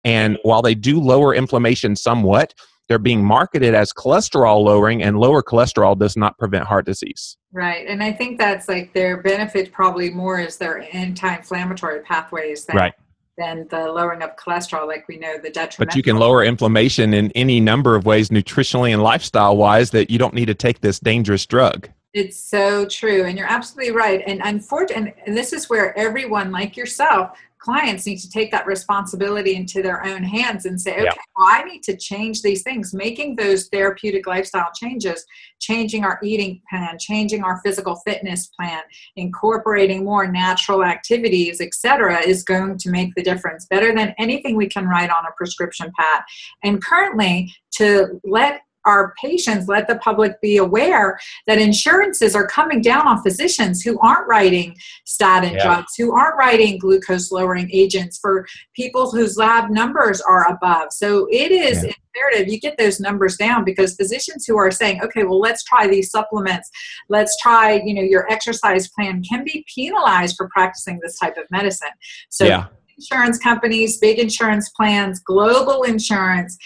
And 0.04 0.38
while 0.42 0.62
they 0.62 0.74
do 0.74 1.00
lower 1.00 1.34
inflammation 1.34 1.96
somewhat, 1.96 2.54
they're 2.88 2.98
being 2.98 3.24
marketed 3.24 3.74
as 3.74 3.92
cholesterol 3.92 4.62
lowering, 4.62 5.02
and 5.02 5.18
lower 5.18 5.42
cholesterol 5.42 5.98
does 5.98 6.16
not 6.16 6.38
prevent 6.38 6.66
heart 6.66 6.86
disease. 6.86 7.36
Right. 7.52 7.84
And 7.88 8.00
I 8.00 8.12
think 8.12 8.38
that's 8.38 8.68
like 8.68 8.92
their 8.92 9.16
benefit 9.16 9.72
probably 9.72 10.10
more 10.10 10.38
is 10.38 10.56
their 10.56 10.86
anti 10.94 11.34
inflammatory 11.34 12.02
pathways. 12.02 12.64
That- 12.66 12.76
right 12.76 12.94
than 13.38 13.66
the 13.68 13.90
lowering 13.92 14.22
of 14.22 14.34
cholesterol, 14.36 14.86
like 14.86 15.06
we 15.08 15.18
know 15.18 15.36
the 15.36 15.50
detrimental. 15.50 15.86
But 15.86 15.94
you 15.96 16.02
can 16.02 16.16
lower 16.16 16.42
inflammation 16.44 17.12
in 17.12 17.30
any 17.32 17.60
number 17.60 17.94
of 17.94 18.06
ways, 18.06 18.30
nutritionally 18.30 18.92
and 18.92 19.02
lifestyle 19.02 19.56
wise, 19.56 19.90
that 19.90 20.10
you 20.10 20.18
don't 20.18 20.34
need 20.34 20.46
to 20.46 20.54
take 20.54 20.80
this 20.80 20.98
dangerous 20.98 21.44
drug. 21.46 21.88
It's 22.16 22.42
so 22.42 22.86
true. 22.86 23.26
And 23.26 23.36
you're 23.36 23.46
absolutely 23.46 23.92
right. 23.92 24.22
And 24.26 24.40
unfortunately, 24.42 25.12
and 25.26 25.36
this 25.36 25.52
is 25.52 25.68
where 25.68 25.96
everyone 25.98 26.50
like 26.50 26.74
yourself 26.74 27.38
clients 27.58 28.06
need 28.06 28.18
to 28.18 28.30
take 28.30 28.50
that 28.52 28.66
responsibility 28.66 29.56
into 29.56 29.82
their 29.82 30.04
own 30.04 30.22
hands 30.22 30.66
and 30.66 30.80
say, 30.80 30.92
okay, 30.92 31.18
well, 31.36 31.48
I 31.50 31.62
need 31.64 31.82
to 31.82 31.96
change 31.96 32.40
these 32.40 32.62
things, 32.62 32.94
making 32.94 33.36
those 33.36 33.68
therapeutic 33.68 34.26
lifestyle 34.26 34.70
changes, 34.74 35.26
changing 35.58 36.04
our 36.04 36.18
eating 36.22 36.62
plan, 36.70 36.96
changing 36.98 37.42
our 37.42 37.60
physical 37.64 37.96
fitness 38.06 38.46
plan, 38.58 38.82
incorporating 39.16 40.04
more 40.04 40.26
natural 40.26 40.84
activities, 40.84 41.60
etc., 41.60 42.20
is 42.20 42.44
going 42.44 42.78
to 42.78 42.90
make 42.90 43.14
the 43.14 43.22
difference 43.22 43.66
better 43.66 43.94
than 43.94 44.14
anything 44.16 44.56
we 44.56 44.68
can 44.68 44.86
write 44.86 45.10
on 45.10 45.26
a 45.26 45.34
prescription 45.36 45.90
pad. 45.98 46.22
And 46.62 46.82
currently, 46.82 47.52
to 47.72 48.20
let 48.24 48.62
our 48.86 49.14
patients, 49.22 49.68
let 49.68 49.88
the 49.88 49.96
public 49.96 50.40
be 50.40 50.56
aware 50.56 51.18
that 51.46 51.58
insurances 51.58 52.34
are 52.34 52.46
coming 52.46 52.80
down 52.80 53.06
on 53.06 53.22
physicians 53.22 53.82
who 53.82 53.98
aren't 54.00 54.26
writing 54.28 54.76
statin 55.04 55.54
Yeah. 55.54 55.64
drugs, 55.64 55.94
who 55.96 56.12
aren't 56.12 56.36
writing 56.36 56.78
glucose 56.78 57.30
lowering 57.30 57.68
agents 57.72 58.18
for 58.18 58.46
people 58.74 59.10
whose 59.10 59.36
lab 59.36 59.70
numbers 59.70 60.20
are 60.20 60.48
above. 60.48 60.92
So 60.92 61.26
it 61.30 61.50
is 61.50 61.84
Yeah. 61.84 61.92
imperative 62.14 62.52
you 62.52 62.58
get 62.60 62.78
those 62.78 63.00
numbers 63.00 63.36
down 63.36 63.64
because 63.64 63.96
physicians 63.96 64.46
who 64.46 64.56
are 64.56 64.70
saying, 64.70 65.02
okay, 65.02 65.24
well, 65.24 65.40
let's 65.40 65.64
try 65.64 65.86
these 65.86 66.10
supplements, 66.10 66.70
let's 67.08 67.36
try, 67.42 67.82
you 67.84 67.94
know, 67.94 68.02
your 68.02 68.30
exercise 68.32 68.88
plan 68.88 69.22
can 69.22 69.44
be 69.44 69.64
penalized 69.74 70.36
for 70.36 70.48
practicing 70.48 70.98
this 71.02 71.18
type 71.18 71.36
of 71.36 71.44
medicine. 71.50 71.90
So 72.30 72.46
yeah. 72.46 72.66
insurance 72.96 73.38
companies, 73.38 73.98
big 73.98 74.18
insurance 74.18 74.70
plans, 74.70 75.20
global 75.20 75.82
insurance 75.82 76.56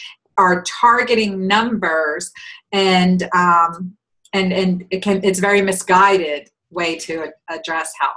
are 0.41 0.63
targeting 0.63 1.47
numbers, 1.47 2.33
and 2.73 3.29
um, 3.35 3.95
and 4.33 4.53
and 4.53 4.87
it 4.91 5.03
can 5.03 5.21
it's 5.23 5.39
very 5.39 5.61
misguided 5.61 6.49
way 6.71 6.97
to 6.97 7.31
address 7.51 7.93
health. 8.01 8.15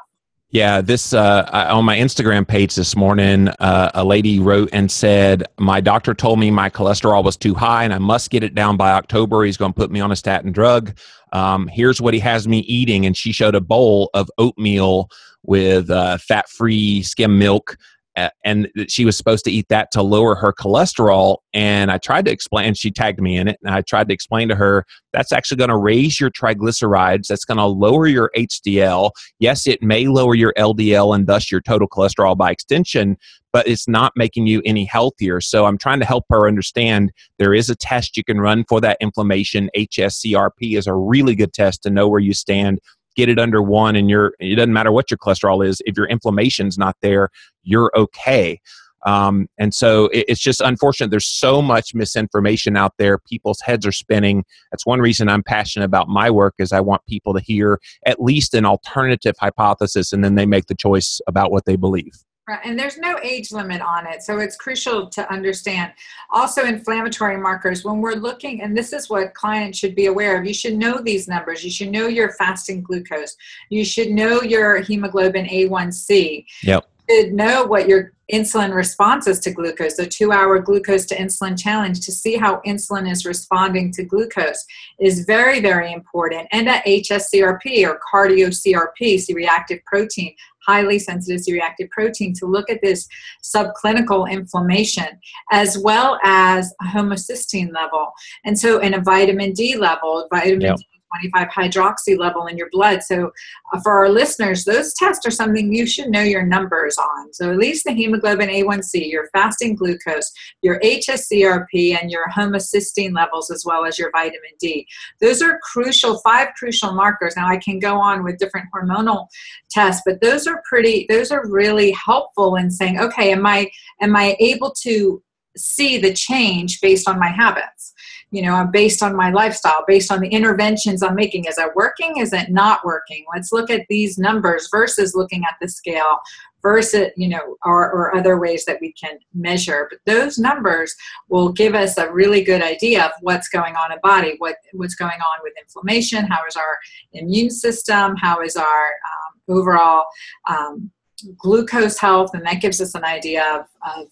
Yeah, 0.51 0.81
this 0.81 1.13
uh, 1.13 1.49
on 1.51 1.83
my 1.83 1.97
Instagram 1.97 2.47
page 2.47 2.75
this 2.75 2.95
morning, 2.95 3.49
uh, 3.59 3.89
a 3.95 4.03
lady 4.03 4.39
wrote 4.39 4.69
and 4.71 4.89
said, 4.89 5.43
"My 5.59 5.81
doctor 5.81 6.13
told 6.13 6.39
me 6.39 6.49
my 6.51 6.69
cholesterol 6.69 7.23
was 7.23 7.35
too 7.35 7.55
high, 7.55 7.83
and 7.83 7.93
I 7.93 7.97
must 7.97 8.29
get 8.29 8.43
it 8.43 8.55
down 8.55 8.77
by 8.77 8.91
October. 8.91 9.43
He's 9.43 9.57
going 9.57 9.73
to 9.73 9.77
put 9.77 9.91
me 9.91 9.99
on 9.99 10.11
a 10.11 10.15
statin 10.15 10.51
drug. 10.51 10.95
Um, 11.33 11.67
here's 11.67 11.99
what 11.99 12.13
he 12.13 12.19
has 12.21 12.47
me 12.47 12.59
eating." 12.59 13.05
And 13.05 13.17
she 13.17 13.33
showed 13.33 13.55
a 13.55 13.61
bowl 13.61 14.09
of 14.13 14.29
oatmeal 14.37 15.09
with 15.41 15.89
uh, 15.89 16.17
fat-free 16.19 17.01
skim 17.01 17.37
milk, 17.37 17.75
and 18.15 18.69
she 18.87 19.05
was 19.05 19.17
supposed 19.17 19.45
to 19.45 19.51
eat 19.51 19.67
that 19.69 19.91
to 19.91 20.01
lower 20.01 20.35
her 20.35 20.53
cholesterol. 20.53 21.37
And 21.53 21.91
I 21.91 21.97
tried 21.97 22.25
to 22.25 22.31
explain. 22.31 22.73
She 22.73 22.91
tagged 22.91 23.21
me 23.21 23.37
in 23.37 23.47
it, 23.47 23.57
and 23.63 23.73
I 23.73 23.81
tried 23.81 24.07
to 24.09 24.13
explain 24.13 24.49
to 24.49 24.55
her 24.55 24.85
that's 25.11 25.31
actually 25.31 25.57
going 25.57 25.69
to 25.69 25.77
raise 25.77 26.19
your 26.19 26.31
triglycerides. 26.31 27.27
That's 27.27 27.45
going 27.45 27.57
to 27.57 27.65
lower 27.65 28.07
your 28.07 28.31
HDL 28.35 29.11
yes, 29.39 29.67
it 29.67 29.81
may 29.81 30.07
lower 30.07 30.35
your 30.35 30.53
LDL 30.57 31.15
and 31.15 31.27
thus 31.27 31.51
your 31.51 31.61
total 31.61 31.87
cholesterol 31.87 32.37
by 32.37 32.51
extension, 32.51 33.17
but 33.51 33.67
it's 33.67 33.87
not 33.87 34.13
making 34.15 34.47
you 34.47 34.61
any 34.65 34.85
healthier. 34.85 35.41
So 35.41 35.65
I'm 35.65 35.77
trying 35.77 35.99
to 35.99 36.05
help 36.05 36.25
her 36.29 36.47
understand 36.47 37.11
there 37.39 37.53
is 37.53 37.69
a 37.69 37.75
test 37.75 38.17
you 38.17 38.23
can 38.23 38.39
run 38.39 38.63
for 38.67 38.81
that 38.81 38.97
inflammation. 39.01 39.69
HSCRP 39.77 40.77
is 40.77 40.87
a 40.87 40.93
really 40.93 41.35
good 41.35 41.53
test 41.53 41.83
to 41.83 41.89
know 41.89 42.07
where 42.07 42.21
you 42.21 42.33
stand. 42.33 42.79
Get 43.15 43.29
it 43.29 43.39
under 43.39 43.61
one, 43.61 43.95
and 43.95 44.09
you're. 44.09 44.33
It 44.39 44.55
doesn't 44.55 44.73
matter 44.73 44.91
what 44.91 45.11
your 45.11 45.17
cholesterol 45.17 45.65
is. 45.65 45.81
If 45.85 45.97
your 45.97 46.07
inflammation's 46.07 46.77
not 46.77 46.95
there, 47.01 47.29
you're 47.63 47.91
okay. 47.95 48.59
Um, 49.05 49.47
and 49.57 49.73
so 49.73 50.05
it, 50.07 50.25
it's 50.29 50.39
just 50.39 50.61
unfortunate. 50.61 51.11
There's 51.11 51.27
so 51.27 51.61
much 51.61 51.93
misinformation 51.93 52.77
out 52.77 52.93
there. 52.97 53.17
People's 53.17 53.59
heads 53.61 53.85
are 53.85 53.91
spinning. 53.91 54.45
That's 54.71 54.85
one 54.85 54.99
reason 54.99 55.29
I'm 55.29 55.43
passionate 55.43 55.85
about 55.85 56.07
my 56.07 56.31
work. 56.31 56.55
Is 56.57 56.71
I 56.71 56.79
want 56.79 57.05
people 57.05 57.33
to 57.33 57.41
hear 57.41 57.79
at 58.05 58.21
least 58.21 58.53
an 58.53 58.65
alternative 58.65 59.35
hypothesis, 59.39 60.13
and 60.13 60.23
then 60.23 60.35
they 60.35 60.45
make 60.45 60.67
the 60.67 60.75
choice 60.75 61.19
about 61.27 61.51
what 61.51 61.65
they 61.65 61.75
believe. 61.75 62.13
Right, 62.45 62.59
and 62.65 62.77
there's 62.77 62.97
no 62.97 63.17
age 63.23 63.53
limit 63.53 63.81
on 63.81 64.05
it, 64.05 64.21
so 64.21 64.39
it's 64.39 64.57
crucial 64.57 65.07
to 65.07 65.31
understand. 65.31 65.93
Also, 66.29 66.65
inflammatory 66.65 67.37
markers, 67.37 67.85
when 67.85 68.01
we're 68.01 68.15
looking, 68.15 68.61
and 68.61 68.75
this 68.77 68.91
is 68.91 69.09
what 69.09 69.33
clients 69.33 69.77
should 69.77 69.95
be 69.95 70.07
aware 70.07 70.37
of, 70.37 70.45
you 70.45 70.53
should 70.53 70.77
know 70.77 70.99
these 71.01 71.29
numbers. 71.29 71.63
You 71.63 71.71
should 71.71 71.89
know 71.89 72.07
your 72.07 72.33
fasting 72.33 72.81
glucose. 72.81 73.37
You 73.69 73.85
should 73.85 74.09
know 74.09 74.41
your 74.41 74.81
hemoglobin 74.81 75.45
A1C. 75.45 76.45
Yep. 76.63 76.85
You 77.07 77.15
should 77.15 77.33
know 77.33 77.63
what 77.63 77.87
your 77.87 78.11
insulin 78.31 78.73
response 78.73 79.27
is 79.27 79.39
to 79.39 79.51
glucose, 79.51 79.95
the 79.95 80.07
two 80.07 80.31
hour 80.31 80.59
glucose 80.59 81.05
to 81.05 81.15
insulin 81.15 81.59
challenge 81.59 81.99
to 82.01 82.11
see 82.11 82.35
how 82.35 82.61
insulin 82.65 83.09
is 83.09 83.25
responding 83.25 83.91
to 83.91 84.03
glucose 84.03 84.65
is 84.99 85.25
very, 85.25 85.59
very 85.59 85.91
important. 85.91 86.47
And 86.51 86.69
at 86.69 86.85
HSCRP 86.85 87.85
or 87.85 87.99
cardio 88.11 88.47
CRP, 88.47 89.19
C 89.19 89.33
reactive 89.33 89.79
protein, 89.85 90.33
highly 90.65 90.99
sensitive 90.99 91.41
C 91.41 91.53
reactive 91.53 91.89
protein, 91.89 92.33
to 92.35 92.45
look 92.45 92.69
at 92.69 92.81
this 92.81 93.07
subclinical 93.43 94.29
inflammation 94.29 95.07
as 95.51 95.77
well 95.77 96.19
as 96.23 96.73
a 96.81 96.85
homocysteine 96.85 97.73
level. 97.73 98.11
And 98.45 98.57
so, 98.57 98.79
and 98.79 98.95
a 98.95 99.01
vitamin 99.01 99.53
D 99.53 99.77
level, 99.77 100.27
vitamin 100.31 100.61
Yep. 100.61 100.77
D 100.77 100.87
25 101.13 101.47
hydroxy 101.49 102.17
level 102.17 102.47
in 102.47 102.57
your 102.57 102.69
blood. 102.71 103.03
So, 103.03 103.31
uh, 103.73 103.79
for 103.81 103.91
our 103.91 104.09
listeners, 104.09 104.65
those 104.65 104.93
tests 104.93 105.25
are 105.25 105.31
something 105.31 105.73
you 105.73 105.85
should 105.85 106.09
know 106.09 106.21
your 106.21 106.43
numbers 106.43 106.97
on. 106.97 107.33
So, 107.33 107.51
at 107.51 107.57
least 107.57 107.85
the 107.85 107.93
hemoglobin 107.93 108.49
A1C, 108.49 109.09
your 109.11 109.29
fasting 109.33 109.75
glucose, 109.75 110.31
your 110.61 110.79
HSCRP, 110.79 111.99
and 111.99 112.11
your 112.11 112.25
homocysteine 112.29 113.13
levels, 113.13 113.51
as 113.51 113.63
well 113.65 113.85
as 113.85 113.97
your 113.97 114.11
vitamin 114.11 114.41
D. 114.59 114.87
Those 115.21 115.41
are 115.41 115.59
crucial, 115.63 116.19
five 116.19 116.49
crucial 116.57 116.93
markers. 116.93 117.35
Now, 117.35 117.47
I 117.47 117.57
can 117.57 117.79
go 117.79 117.97
on 117.97 118.23
with 118.23 118.37
different 118.37 118.67
hormonal 118.73 119.27
tests, 119.69 120.01
but 120.05 120.21
those 120.21 120.47
are 120.47 120.61
pretty, 120.67 121.05
those 121.09 121.31
are 121.31 121.49
really 121.49 121.91
helpful 121.91 122.55
in 122.55 122.69
saying, 122.69 122.99
okay, 122.99 123.31
am 123.31 123.45
I, 123.45 123.69
am 124.01 124.15
I 124.15 124.35
able 124.39 124.71
to 124.81 125.21
see 125.55 125.97
the 125.97 126.13
change 126.13 126.81
based 126.81 127.07
on 127.07 127.19
my 127.19 127.29
habits? 127.29 127.93
You 128.33 128.41
know 128.41 128.67
based 128.73 129.03
on 129.03 129.15
my 129.15 129.29
lifestyle 129.29 129.83
based 129.87 130.11
on 130.11 130.19
the 130.19 130.27
interventions 130.27 131.03
i'm 131.03 131.15
making. 131.15 131.45
Is 131.45 131.57
it 131.57 131.75
working? 131.75 132.17
Is 132.17 132.33
it 132.33 132.49
not 132.49 132.83
working? 132.83 133.23
Let's 133.33 133.51
look 133.51 133.69
at 133.69 133.85
these 133.89 134.17
numbers 134.17 134.67
versus 134.71 135.15
looking 135.15 135.43
at 135.43 135.55
the 135.61 135.67
scale 135.69 136.17
versus 136.63 137.09
you 137.15 137.29
know 137.29 137.57
or, 137.63 137.91
or 137.91 138.15
other 138.15 138.39
ways 138.39 138.65
that 138.65 138.79
we 138.81 138.91
can 138.93 139.19
measure. 139.33 139.87
But 139.89 139.99
those 140.11 140.39
numbers 140.39 140.95
will 141.29 141.51
give 141.51 141.75
us 141.75 141.97
a 141.97 142.11
really 142.11 142.43
good 142.43 142.63
idea 142.63 143.05
of 143.05 143.11
what's 143.21 143.49
going 143.49 143.75
on 143.75 143.91
in 143.91 143.99
body 144.01 144.35
what 144.39 144.55
what's 144.73 144.95
going 144.95 145.11
on 145.11 145.39
with 145.43 145.53
inflammation 145.61 146.25
how 146.25 146.39
is 146.47 146.55
our 146.55 146.77
immune 147.13 147.51
system 147.51 148.15
how 148.15 148.41
is 148.41 148.55
our 148.55 148.85
um, 149.11 149.55
overall 149.55 150.05
um, 150.49 150.91
glucose 151.37 151.99
health 151.99 152.31
and 152.33 152.45
that 152.45 152.61
gives 152.61 152.81
us 152.81 152.95
an 152.95 153.03
idea 153.03 153.43
of, 153.55 153.65
of 153.97 154.07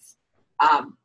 um, 0.60 0.96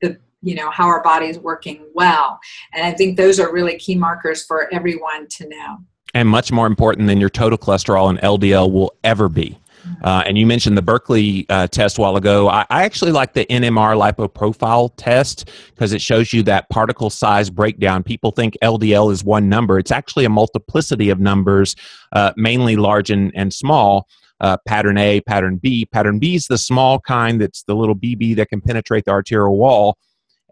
the 0.00 0.18
you 0.44 0.54
know 0.54 0.70
how 0.70 0.86
our 0.86 1.02
body 1.02 1.26
is 1.26 1.38
working 1.38 1.84
well 1.94 2.38
and 2.72 2.84
i 2.84 2.92
think 2.92 3.16
those 3.16 3.40
are 3.40 3.52
really 3.52 3.76
key 3.78 3.94
markers 3.94 4.44
for 4.44 4.72
everyone 4.72 5.26
to 5.28 5.48
know 5.48 5.78
and 6.14 6.28
much 6.28 6.52
more 6.52 6.66
important 6.66 7.08
than 7.08 7.20
your 7.20 7.28
total 7.28 7.58
cholesterol 7.58 8.08
and 8.08 8.18
LDL 8.20 8.72
will 8.72 8.94
ever 9.02 9.28
be. 9.28 9.58
Uh, 10.02 10.22
and 10.24 10.38
you 10.38 10.46
mentioned 10.46 10.78
the 10.78 10.82
Berkeley 10.82 11.44
uh, 11.50 11.66
test 11.66 11.98
a 11.98 12.00
while 12.00 12.16
ago. 12.16 12.48
I, 12.48 12.64
I 12.70 12.84
actually 12.84 13.12
like 13.12 13.34
the 13.34 13.44
NMR 13.46 13.98
lipoprofile 14.00 14.90
test 14.96 15.50
because 15.74 15.92
it 15.92 16.00
shows 16.00 16.32
you 16.32 16.42
that 16.44 16.70
particle 16.70 17.10
size 17.10 17.50
breakdown. 17.50 18.02
People 18.02 18.30
think 18.30 18.56
LDL 18.62 19.12
is 19.12 19.24
one 19.24 19.50
number, 19.50 19.78
it's 19.78 19.90
actually 19.90 20.24
a 20.24 20.30
multiplicity 20.30 21.10
of 21.10 21.20
numbers, 21.20 21.76
uh, 22.12 22.32
mainly 22.36 22.76
large 22.76 23.10
and, 23.10 23.30
and 23.34 23.52
small. 23.52 24.08
Uh, 24.40 24.56
pattern 24.66 24.98
A, 24.98 25.20
pattern 25.22 25.56
B. 25.56 25.86
Pattern 25.86 26.18
B 26.18 26.34
is 26.34 26.46
the 26.46 26.58
small 26.58 26.98
kind 27.00 27.40
that's 27.40 27.62
the 27.62 27.74
little 27.74 27.94
BB 27.94 28.36
that 28.36 28.48
can 28.48 28.60
penetrate 28.60 29.04
the 29.04 29.12
arterial 29.12 29.56
wall 29.56 29.96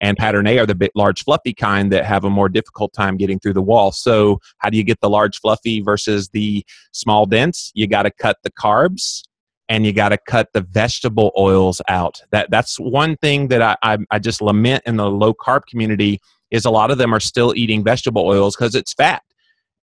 and 0.03 0.19
pattern 0.19 0.47
A 0.49 0.59
are 0.59 0.67
the 0.67 0.91
large 0.95 1.25
fluffy 1.25 1.55
kind 1.55 1.91
that 1.93 2.05
have 2.05 2.25
a 2.25 2.31
more 2.31 2.49
difficult 2.49 2.93
time 2.93 3.17
getting 3.17 3.39
through 3.39 3.55
the 3.55 3.63
wall. 3.63 3.93
So, 3.93 4.41
how 4.59 4.69
do 4.69 4.77
you 4.77 4.85
get 4.85 5.01
the 5.01 5.09
large 5.09 5.41
fluffy 5.41 5.81
versus 5.81 6.29
the 6.31 6.65
small 6.93 7.25
dense? 7.25 7.71
You 7.75 7.87
got 7.87 8.03
to 8.03 8.11
cut 8.11 8.37
the 8.43 8.51
carbs 8.51 9.23
and 9.69 9.87
you 9.87 9.93
got 9.93 10.11
to 10.11 10.19
cut 10.19 10.49
the 10.53 10.61
vegetable 10.61 11.33
oils 11.39 11.81
out. 11.89 12.21
That 12.33 12.51
that's 12.51 12.79
one 12.79 13.17
thing 13.17 13.49
that 13.49 13.63
I, 13.63 13.77
I 13.83 13.99
I 14.11 14.19
just 14.19 14.43
lament 14.43 14.83
in 14.85 14.97
the 14.97 15.09
low 15.09 15.33
carb 15.33 15.67
community 15.67 16.21
is 16.51 16.65
a 16.65 16.71
lot 16.71 16.91
of 16.91 16.99
them 16.99 17.15
are 17.15 17.21
still 17.21 17.55
eating 17.57 17.83
vegetable 17.85 18.27
oils 18.27 18.57
because 18.57 18.75
it's 18.75 18.93
fat. 18.93 19.23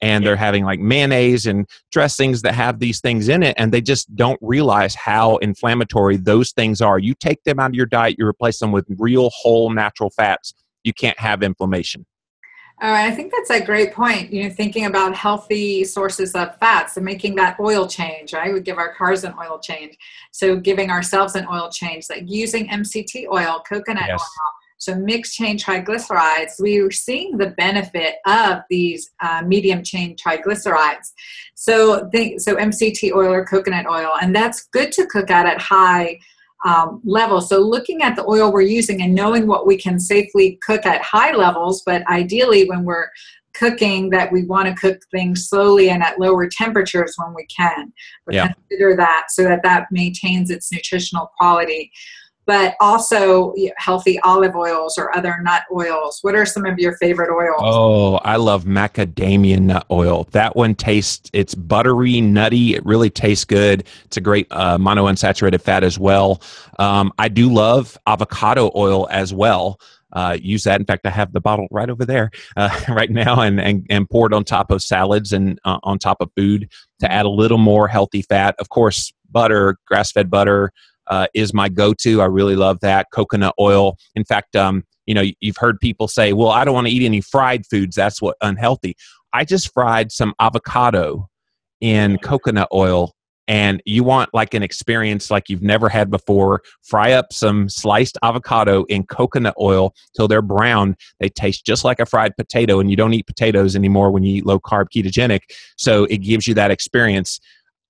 And 0.01 0.25
they're 0.25 0.35
having 0.37 0.63
like 0.63 0.79
mayonnaise 0.79 1.45
and 1.45 1.67
dressings 1.91 2.41
that 2.43 2.55
have 2.55 2.79
these 2.79 3.01
things 3.01 3.27
in 3.27 3.43
it, 3.43 3.55
and 3.57 3.71
they 3.71 3.81
just 3.81 4.15
don't 4.15 4.39
realize 4.41 4.95
how 4.95 5.37
inflammatory 5.37 6.15
those 6.15 6.51
things 6.51 6.79
are. 6.81 6.99
You 6.99 7.13
take 7.13 7.43
them 7.43 7.59
out 7.59 7.71
of 7.71 7.75
your 7.75 7.85
diet, 7.85 8.15
you 8.17 8.25
replace 8.25 8.59
them 8.59 8.71
with 8.71 8.85
real, 8.97 9.29
whole, 9.31 9.69
natural 9.69 10.09
fats, 10.09 10.53
you 10.83 10.93
can't 10.93 11.19
have 11.19 11.43
inflammation. 11.43 12.05
Oh, 12.81 12.93
I 12.93 13.11
think 13.11 13.33
that's 13.33 13.49
a 13.49 13.65
great 13.65 13.93
point. 13.93 14.31
You 14.31 14.43
know, 14.43 14.49
thinking 14.49 14.85
about 14.85 15.13
healthy 15.13 15.83
sources 15.83 16.33
of 16.33 16.57
fats 16.59 16.95
and 16.95 17.05
making 17.05 17.35
that 17.35 17.59
oil 17.59 17.85
change, 17.85 18.31
right? 18.31 18.53
We 18.53 18.61
give 18.61 18.77
our 18.77 18.93
cars 18.93 19.25
an 19.25 19.33
oil 19.37 19.59
change. 19.59 19.97
So 20.31 20.55
giving 20.55 20.89
ourselves 20.89 21.35
an 21.35 21.45
oil 21.51 21.69
change, 21.69 22.05
like 22.09 22.23
using 22.25 22.69
MCT 22.69 23.27
oil, 23.27 23.61
coconut 23.67 24.05
Yes. 24.07 24.21
oil, 24.21 24.51
so 24.79 24.95
mixed 24.95 25.35
chain 25.35 25.57
triglycerides, 25.57 26.53
we 26.59 26.79
are 26.79 26.89
seeing 26.89 27.37
the 27.37 27.47
benefit 27.51 28.15
of 28.25 28.59
these 28.69 29.11
uh, 29.21 29.43
medium 29.45 29.83
chain 29.83 30.15
triglycerides. 30.15 31.11
So, 31.55 32.09
so 32.37 32.55
MCT 32.55 33.11
oil 33.13 33.31
or 33.31 33.45
coconut 33.45 33.87
oil, 33.87 34.11
and 34.21 34.33
that's 34.33 34.67
good 34.71 34.93
to 34.93 35.05
cook 35.05 35.29
out 35.29 35.45
at 35.45 35.59
high 35.59 36.19
um, 36.65 37.01
level. 37.03 37.41
So, 37.41 37.59
looking 37.59 38.01
at 38.03 38.15
the 38.15 38.25
oil 38.25 38.53
we're 38.53 38.61
using 38.61 39.01
and 39.01 39.13
knowing 39.13 39.47
what 39.47 39.67
we 39.67 39.77
can 39.77 39.99
safely 39.99 40.57
cook 40.65 40.85
at 40.85 41.01
high 41.01 41.33
levels, 41.33 41.83
but 41.85 42.07
ideally, 42.07 42.67
when 42.69 42.85
we're 42.85 43.09
cooking, 43.53 44.09
that 44.11 44.31
we 44.31 44.45
want 44.45 44.69
to 44.69 44.75
cook 44.75 45.01
things 45.11 45.49
slowly 45.49 45.89
and 45.89 46.01
at 46.01 46.19
lower 46.19 46.47
temperatures 46.47 47.15
when 47.17 47.33
we 47.33 47.45
can. 47.47 47.91
But 48.25 48.35
yeah. 48.35 48.53
consider 48.53 48.95
that 48.95 49.25
so 49.29 49.43
that 49.43 49.63
that 49.63 49.87
maintains 49.91 50.49
its 50.49 50.71
nutritional 50.71 51.31
quality 51.37 51.91
but 52.49 52.75
also 52.79 53.53
healthy 53.77 54.19
olive 54.21 54.55
oils 54.55 54.97
or 54.97 55.15
other 55.15 55.39
nut 55.43 55.61
oils. 55.71 56.17
What 56.23 56.33
are 56.33 56.47
some 56.47 56.65
of 56.65 56.79
your 56.79 56.97
favorite 56.97 57.29
oils? 57.31 57.59
Oh, 57.59 58.15
I 58.23 58.37
love 58.37 58.63
macadamia 58.63 59.59
nut 59.59 59.85
oil. 59.91 60.27
That 60.31 60.55
one 60.55 60.73
tastes, 60.73 61.29
it's 61.31 61.53
buttery, 61.53 62.21
nutty. 62.21 62.73
It 62.73 62.83
really 62.83 63.11
tastes 63.11 63.45
good. 63.45 63.83
It's 64.05 64.17
a 64.17 64.21
great 64.21 64.47
uh, 64.49 64.79
monounsaturated 64.79 65.61
fat 65.61 65.83
as 65.83 65.99
well. 65.99 66.41
Um, 66.79 67.13
I 67.19 67.27
do 67.27 67.53
love 67.53 67.95
avocado 68.07 68.71
oil 68.75 69.07
as 69.11 69.31
well. 69.31 69.79
Uh, 70.11 70.35
use 70.41 70.63
that. 70.63 70.79
In 70.79 70.87
fact, 70.87 71.05
I 71.05 71.11
have 71.11 71.33
the 71.33 71.41
bottle 71.41 71.67
right 71.69 71.87
over 71.87 72.03
there 72.03 72.31
uh, 72.57 72.75
right 72.89 73.11
now 73.11 73.41
and, 73.41 73.61
and, 73.61 73.85
and 73.91 74.09
pour 74.09 74.25
it 74.25 74.33
on 74.33 74.43
top 74.43 74.71
of 74.71 74.81
salads 74.81 75.33
and 75.33 75.59
uh, 75.65 75.77
on 75.83 75.99
top 75.99 76.17
of 76.19 76.31
food 76.35 76.67
to 76.99 77.11
add 77.11 77.27
a 77.27 77.29
little 77.29 77.59
more 77.59 77.87
healthy 77.87 78.23
fat. 78.23 78.55
Of 78.57 78.69
course, 78.69 79.13
butter, 79.29 79.77
grass 79.85 80.11
fed 80.11 80.31
butter, 80.31 80.71
uh, 81.09 81.27
is 81.33 81.53
my 81.53 81.69
go-to. 81.69 82.21
I 82.21 82.25
really 82.25 82.55
love 82.55 82.79
that 82.81 83.07
coconut 83.13 83.55
oil. 83.59 83.97
In 84.15 84.23
fact, 84.23 84.55
um, 84.55 84.83
you 85.05 85.13
know, 85.13 85.23
you've 85.41 85.57
heard 85.57 85.79
people 85.79 86.07
say, 86.07 86.33
"Well, 86.33 86.49
I 86.49 86.63
don't 86.63 86.73
want 86.73 86.87
to 86.87 86.93
eat 86.93 87.03
any 87.03 87.21
fried 87.21 87.65
foods. 87.65 87.95
That's 87.95 88.21
what 88.21 88.37
unhealthy." 88.41 88.95
I 89.33 89.45
just 89.45 89.73
fried 89.73 90.11
some 90.11 90.33
avocado 90.39 91.29
in 91.81 92.17
coconut 92.17 92.67
oil 92.73 93.13
and 93.49 93.81
you 93.83 94.03
want 94.03 94.29
like 94.33 94.53
an 94.53 94.61
experience 94.61 95.31
like 95.31 95.49
you've 95.49 95.63
never 95.63 95.89
had 95.89 96.09
before 96.11 96.61
fry 96.83 97.11
up 97.11 97.33
some 97.33 97.67
sliced 97.67 98.17
avocado 98.23 98.83
in 98.85 99.03
coconut 99.05 99.55
oil 99.59 99.93
till 100.15 100.27
they're 100.27 100.41
brown 100.41 100.95
they 101.19 101.27
taste 101.27 101.65
just 101.65 101.83
like 101.83 101.99
a 101.99 102.05
fried 102.05 102.35
potato 102.37 102.79
and 102.79 102.89
you 102.89 102.95
don't 102.95 103.13
eat 103.13 103.25
potatoes 103.25 103.75
anymore 103.75 104.11
when 104.11 104.23
you 104.23 104.35
eat 104.35 104.45
low 104.45 104.59
carb 104.59 104.85
ketogenic 104.95 105.41
so 105.77 106.05
it 106.05 106.17
gives 106.17 106.47
you 106.47 106.53
that 106.53 106.71
experience 106.71 107.39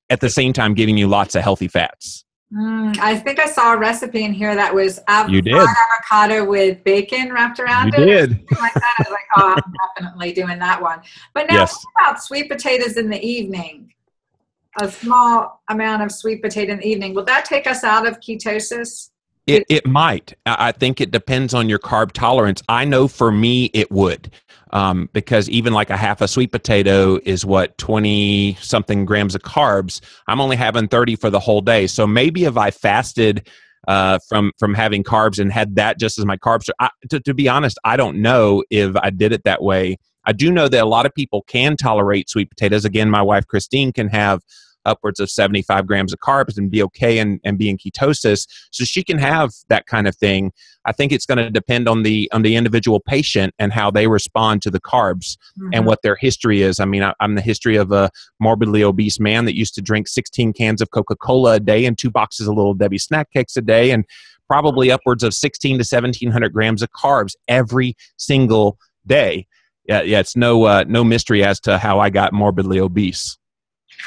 at 0.10 0.22
the 0.22 0.30
same 0.30 0.54
time 0.54 0.74
giving 0.74 0.98
you 0.98 1.08
lots 1.08 1.36
of 1.36 1.44
healthy 1.44 1.68
fats 1.68 2.26
Mm, 2.54 2.98
I 2.98 3.16
think 3.16 3.40
I 3.40 3.46
saw 3.46 3.74
a 3.74 3.78
recipe 3.78 4.24
in 4.24 4.34
here 4.34 4.56
that 4.56 4.74
was 4.74 5.00
av- 5.08 5.30
you 5.30 5.42
did. 5.42 5.54
avocado 5.54 6.50
with 6.50 6.84
bacon 6.84 7.32
wrapped 7.32 7.60
around 7.60 7.94
you 7.96 8.04
it. 8.04 8.06
did. 8.06 8.30
Like 8.60 8.74
that. 8.74 8.96
I 9.00 9.04
was 9.04 9.12
like, 9.12 9.28
oh, 9.38 9.56
I'm 9.56 9.74
definitely 9.96 10.34
doing 10.34 10.58
that 10.58 10.82
one. 10.82 11.02
But 11.36 11.48
now, 11.48 11.58
yes. 11.58 11.86
what 11.94 12.10
about 12.10 12.24
sweet 12.24 12.50
potatoes 12.50 12.98
in 12.98 13.10
the 13.10 13.24
evening? 13.24 13.94
A 14.82 14.90
small 14.90 15.62
amount 15.70 16.02
of 16.02 16.12
sweet 16.12 16.42
potato 16.42 16.74
in 16.74 16.80
the 16.80 16.88
evening. 16.88 17.14
Will 17.14 17.26
that 17.26 17.46
take 17.46 17.68
us 17.68 17.84
out 17.84 18.08
of 18.08 18.20
ketosis? 18.20 19.12
It, 19.46 19.66
it 19.70 19.86
might. 19.88 20.34
I 20.46 20.72
think 20.72 21.02
it 21.02 21.12
depends 21.12 21.54
on 21.54 21.70
your 21.70 21.80
carb 21.80 22.12
tolerance. 22.12 22.62
I 22.70 22.86
know 22.86 23.08
for 23.08 23.32
me 23.32 23.66
it 23.74 23.92
would 23.92 24.32
um, 24.72 25.10
because 25.14 25.50
even 25.50 25.74
like 25.74 25.90
a 25.90 25.98
half 25.98 26.22
a 26.22 26.28
sweet 26.28 26.52
potato 26.52 27.20
is 27.26 27.46
what 27.46 27.78
20 27.78 28.58
something 28.62 29.06
grams 29.06 29.36
of 29.36 29.42
carbs. 29.42 30.02
I'm 30.28 30.42
only 30.42 30.56
having 30.56 30.88
30 30.88 31.16
for 31.16 31.30
the 31.30 31.40
whole 31.40 31.62
day. 31.62 31.88
So 31.88 32.06
maybe 32.06 32.46
if 32.46 32.58
i 32.58 32.72
fasted 32.72 33.48
uh, 33.88 34.20
from 34.28 34.52
from 34.60 34.74
having 34.74 35.04
carbs 35.04 35.40
and 35.40 35.52
had 35.52 35.76
that 35.76 35.98
just 35.98 36.20
as 36.20 36.26
my 36.26 36.38
carbs 36.38 36.70
I, 36.80 36.90
to, 37.10 37.20
to 37.22 37.34
be 37.34 37.48
honest 37.48 37.80
i 37.86 37.96
don't 37.96 38.22
know 38.22 38.62
if 38.70 38.96
i 38.98 39.10
did 39.10 39.32
it 39.32 39.44
that 39.46 39.64
way. 39.64 39.98
I 40.26 40.34
do 40.34 40.52
know 40.52 40.68
that 40.68 40.84
a 40.84 40.86
lot 40.86 41.06
of 41.06 41.16
people 41.16 41.44
can 41.48 41.78
tolerate 41.78 42.30
sweet 42.30 42.50
potatoes. 42.50 42.86
Again 42.86 43.10
my 43.10 43.22
wife 43.22 43.48
christine 43.48 43.92
can 43.94 44.10
have 44.10 44.42
upwards 44.86 45.20
of 45.20 45.30
75 45.30 45.88
grams 45.88 46.13
of 46.13 46.20
carbs 46.20 46.58
and 46.58 46.72
be 46.72 46.82
okay 46.84 47.20
and, 47.20 47.39
and 47.44 47.58
be 47.58 47.70
in 47.70 47.78
ketosis. 47.78 48.48
So 48.72 48.84
she 48.86 49.04
can 49.04 49.18
have 49.18 49.52
that 49.70 49.86
kind 49.86 50.08
of 50.08 50.15
thing. 50.15 50.52
I 50.86 50.92
think 50.92 51.12
it's 51.12 51.26
going 51.26 51.38
to 51.38 51.50
depend 51.50 51.88
on 51.88 52.04
the 52.04 52.30
on 52.32 52.42
the 52.42 52.56
individual 52.56 53.00
patient 53.00 53.54
and 53.60 53.72
how 53.72 53.92
they 53.92 54.08
respond 54.08 54.62
to 54.63 54.72
the 54.72 54.80
carbs 54.80 55.38
mm-hmm. 55.58 55.70
and 55.74 55.86
what 55.86 56.02
their 56.02 56.15
history 56.15 56.62
is. 56.62 56.80
I 56.80 56.86
mean 56.86 57.04
I, 57.04 57.13
i'm 57.20 57.36
the 57.36 57.42
history 57.42 57.76
of 57.76 57.92
a 57.92 58.10
morbidly 58.39 58.84
obese 58.84 59.20
man 59.20 59.46
that 59.46 59.56
used 59.56 59.76
to 59.76 59.82
drink 59.82 60.08
16 60.08 60.54
cans 60.54 60.82
of 60.82 60.92
coca-cola 60.92 61.56
a 61.56 61.60
day 61.60 61.86
and 61.86 61.98
two 61.98 62.10
boxes 62.10 62.48
of 62.48 62.56
little 62.56 62.74
debbie 62.74 62.98
snack 62.98 63.32
cakes 63.32 63.58
a 63.58 63.62
day 63.62 63.92
and 63.92 64.06
probably 64.48 64.92
upwards 64.92 65.24
of 65.24 65.34
16 65.34 65.78
to 65.78 65.82
1700 65.82 66.52
grams 66.52 66.82
of 66.82 66.89
carbs 66.92 67.36
every 67.48 67.96
single 68.18 68.78
day. 69.06 69.46
Yeah, 69.86 70.02
yeah 70.02 70.20
it's 70.20 70.36
no 70.36 70.63
uh, 70.63 70.86
no 70.88 71.04
mystery 71.04 71.44
as 71.44 71.60
to 71.62 71.78
how 71.78 72.00
i 72.00 72.10
got 72.10 72.34
morbidly 72.34 72.80
obese 72.80 73.38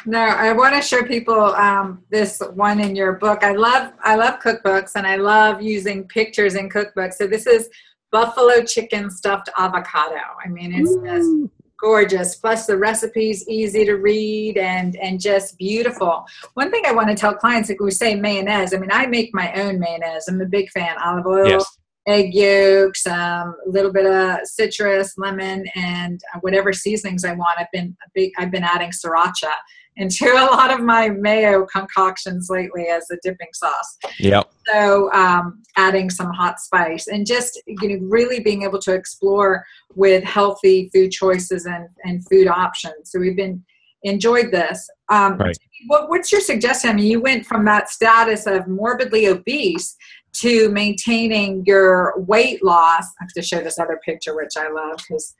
no, 0.06 0.20
I 0.20 0.52
want 0.52 0.74
to 0.74 0.82
show 0.82 1.02
people 1.02 1.34
um, 1.34 2.02
this 2.10 2.40
one 2.54 2.80
in 2.80 2.96
your 2.96 3.14
book. 3.14 3.44
I 3.44 3.52
love 3.52 3.92
I 4.02 4.16
love 4.16 4.40
cookbooks 4.40 4.92
and 4.94 5.06
I 5.06 5.16
love 5.16 5.62
using 5.62 6.08
pictures 6.08 6.54
in 6.54 6.68
cookbooks. 6.68 7.14
So 7.14 7.26
this 7.26 7.46
is 7.46 7.68
buffalo 8.10 8.64
chicken 8.64 9.10
stuffed 9.10 9.48
avocado. 9.58 10.20
I 10.44 10.48
mean, 10.48 10.74
it's 10.74 10.90
Ooh. 10.90 11.04
just 11.04 11.54
gorgeous. 11.80 12.36
Plus 12.36 12.66
the 12.66 12.76
recipes 12.76 13.46
easy 13.48 13.84
to 13.84 13.94
read 13.94 14.58
and 14.58 14.96
and 14.96 15.20
just 15.20 15.58
beautiful. 15.58 16.26
One 16.54 16.70
thing 16.70 16.84
I 16.86 16.92
want 16.92 17.08
to 17.08 17.14
tell 17.14 17.34
clients, 17.34 17.68
like 17.68 17.80
we 17.80 17.90
say 17.90 18.14
mayonnaise. 18.14 18.74
I 18.74 18.78
mean, 18.78 18.92
I 18.92 19.06
make 19.06 19.34
my 19.34 19.52
own 19.54 19.78
mayonnaise. 19.78 20.26
I'm 20.28 20.40
a 20.40 20.46
big 20.46 20.70
fan. 20.70 20.96
Olive 20.98 21.26
oil. 21.26 21.48
Yes 21.48 21.78
egg 22.06 22.34
yolks, 22.34 23.06
um, 23.06 23.54
a 23.64 23.68
little 23.68 23.92
bit 23.92 24.06
of 24.06 24.40
citrus, 24.44 25.16
lemon, 25.16 25.64
and 25.76 26.20
whatever 26.40 26.72
seasonings 26.72 27.24
I 27.24 27.32
want. 27.32 27.60
I've 27.60 27.70
been 27.72 27.96
I've 28.38 28.50
been 28.50 28.64
adding 28.64 28.90
sriracha 28.90 29.52
into 29.96 30.26
a 30.26 30.46
lot 30.46 30.72
of 30.72 30.80
my 30.80 31.08
mayo 31.10 31.66
concoctions 31.66 32.48
lately 32.50 32.86
as 32.86 33.10
a 33.10 33.16
dipping 33.22 33.52
sauce. 33.52 33.98
Yep. 34.18 34.50
So 34.72 35.12
um, 35.12 35.62
adding 35.76 36.10
some 36.10 36.30
hot 36.30 36.60
spice 36.60 37.08
and 37.08 37.26
just 37.26 37.60
you 37.66 37.88
know 37.88 38.06
really 38.08 38.40
being 38.40 38.62
able 38.62 38.78
to 38.80 38.94
explore 38.94 39.64
with 39.94 40.24
healthy 40.24 40.90
food 40.92 41.10
choices 41.10 41.66
and, 41.66 41.88
and 42.04 42.26
food 42.28 42.48
options. 42.48 43.10
So 43.10 43.18
we've 43.18 43.36
been 43.36 43.62
enjoyed 44.04 44.50
this. 44.50 44.88
Um, 45.10 45.36
right. 45.36 45.56
What, 45.86 46.08
what's 46.08 46.32
your 46.32 46.40
suggestion? 46.40 46.90
I 46.90 46.92
mean, 46.94 47.06
you 47.06 47.20
went 47.20 47.46
from 47.46 47.64
that 47.66 47.88
status 47.88 48.46
of 48.46 48.66
morbidly 48.66 49.26
obese 49.26 49.96
to 50.34 50.70
maintaining 50.70 51.62
your 51.66 52.14
weight 52.16 52.64
loss. 52.64 53.04
I 53.20 53.24
have 53.24 53.32
to 53.36 53.42
show 53.42 53.60
this 53.60 53.78
other 53.78 54.00
picture, 54.04 54.34
which 54.34 54.56
I 54.56 54.68
love 54.70 54.96
because 54.96 55.34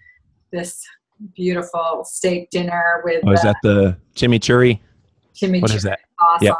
this 0.53 0.85
beautiful 1.35 2.05
steak 2.05 2.51
dinner 2.51 3.03
with. 3.05 3.23
Oh, 3.27 3.33
is 3.33 3.43
that 3.43 3.57
the 3.63 3.97
chimichurri? 4.15 4.81
Chimichurri. 5.35 5.63
What 5.63 5.75
is 5.75 5.83
that? 5.83 6.01
Awesome. 6.19 6.47
Yep. 6.47 6.57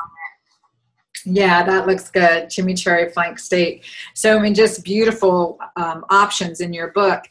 Yeah, 1.25 1.63
that 1.65 1.87
looks 1.87 2.11
good. 2.11 2.47
Chimichurri 2.47 3.13
flank 3.13 3.39
steak. 3.39 3.85
So, 4.15 4.37
I 4.37 4.43
mean, 4.43 4.55
just 4.55 4.85
beautiful 4.85 5.59
um, 5.77 6.05
options 6.11 6.61
in 6.61 6.73
your 6.73 6.91
book. 6.93 7.23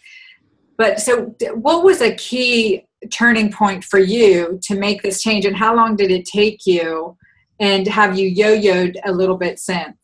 But 0.78 1.00
so, 1.00 1.36
what 1.54 1.84
was 1.84 2.02
a 2.02 2.16
key 2.16 2.86
turning 3.12 3.52
point 3.52 3.84
for 3.84 4.00
you 4.00 4.60
to 4.64 4.76
make 4.76 5.02
this 5.02 5.22
change, 5.22 5.46
and 5.46 5.56
how 5.56 5.76
long 5.76 5.96
did 5.96 6.12
it 6.12 6.26
take 6.26 6.66
you? 6.66 7.18
And 7.60 7.88
have 7.88 8.18
you 8.18 8.28
yo 8.28 8.58
yoed 8.58 8.96
a 9.06 9.12
little 9.12 9.38
bit 9.38 9.60
since? 9.60 10.01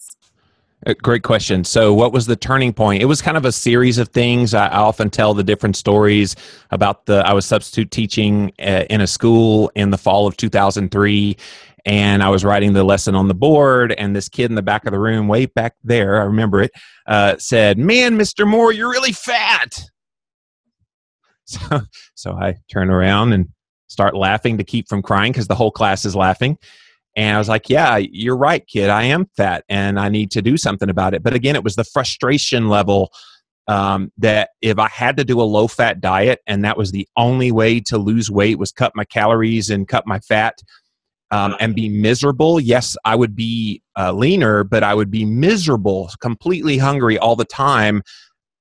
Great 0.93 1.23
question. 1.23 1.65
So, 1.65 1.93
what 1.93 2.13
was 2.13 2.27
the 2.27 2.37
turning 2.37 2.71
point? 2.71 3.01
It 3.01 3.07
was 3.07 3.21
kind 3.21 3.35
of 3.35 3.43
a 3.43 3.51
series 3.51 3.97
of 3.97 4.07
things. 4.09 4.53
I 4.53 4.69
often 4.69 5.09
tell 5.09 5.33
the 5.33 5.43
different 5.43 5.75
stories 5.75 6.33
about 6.71 7.07
the. 7.07 7.27
I 7.27 7.33
was 7.33 7.45
substitute 7.45 7.91
teaching 7.91 8.53
uh, 8.59 8.85
in 8.89 9.01
a 9.01 9.07
school 9.07 9.69
in 9.75 9.89
the 9.89 9.97
fall 9.97 10.27
of 10.27 10.37
2003, 10.37 11.35
and 11.85 12.23
I 12.23 12.29
was 12.29 12.45
writing 12.45 12.71
the 12.71 12.85
lesson 12.85 13.15
on 13.15 13.27
the 13.27 13.33
board. 13.33 13.91
And 13.97 14.15
this 14.15 14.29
kid 14.29 14.49
in 14.49 14.55
the 14.55 14.61
back 14.61 14.85
of 14.85 14.93
the 14.93 14.99
room, 14.99 15.27
way 15.27 15.45
back 15.45 15.75
there, 15.83 16.21
I 16.21 16.23
remember 16.23 16.61
it, 16.61 16.71
uh, 17.05 17.35
said, 17.37 17.77
"Man, 17.77 18.17
Mr. 18.17 18.47
Moore, 18.47 18.71
you're 18.71 18.91
really 18.91 19.13
fat." 19.13 19.83
So, 21.49 21.79
so 22.13 22.33
I 22.33 22.55
turn 22.69 22.89
around 22.89 23.31
and 23.31 23.47
start 23.87 24.17
laughing 24.17 24.57
to 24.57 24.65
keep 24.65 24.89
from 24.89 25.01
crying 25.01 25.31
because 25.31 25.47
the 25.47 25.55
whole 25.55 25.71
class 25.71 26.03
is 26.03 26.13
laughing. 26.13 26.57
And 27.17 27.35
I 27.35 27.39
was 27.39 27.49
like, 27.49 27.67
yeah, 27.67 27.97
you're 27.97 28.37
right, 28.37 28.65
kid. 28.67 28.91
I 28.91 29.03
am 29.05 29.25
fat 29.35 29.65
and 29.67 29.99
I 29.99 30.07
need 30.07 30.29
to 30.31 30.41
do 30.41 30.55
something 30.55 30.87
about 30.87 31.15
it. 31.15 31.23
But 31.23 31.33
again, 31.33 31.55
it 31.55 31.63
was 31.63 31.75
the 31.75 31.83
frustration 31.83 32.69
level 32.69 33.11
um, 33.67 34.11
that 34.19 34.51
if 34.61 34.77
I 34.77 34.87
had 34.87 35.17
to 35.17 35.25
do 35.25 35.41
a 35.41 35.43
low 35.43 35.67
fat 35.67 35.99
diet 35.99 36.41
and 36.45 36.63
that 36.63 36.77
was 36.77 36.91
the 36.91 37.07
only 37.17 37.51
way 37.51 37.79
to 37.81 37.97
lose 37.97 38.29
weight 38.29 38.59
was 38.59 38.71
cut 38.71 38.93
my 38.95 39.03
calories 39.03 39.71
and 39.71 39.87
cut 39.87 40.05
my 40.05 40.19
fat 40.19 40.59
um, 41.31 41.55
and 41.59 41.73
be 41.75 41.89
miserable, 41.89 42.59
yes, 42.59 42.95
I 43.03 43.15
would 43.15 43.35
be 43.35 43.81
uh, 43.97 44.11
leaner, 44.11 44.63
but 44.63 44.83
I 44.83 44.93
would 44.93 45.09
be 45.09 45.25
miserable, 45.25 46.11
completely 46.21 46.77
hungry 46.77 47.17
all 47.17 47.35
the 47.35 47.45
time. 47.45 48.03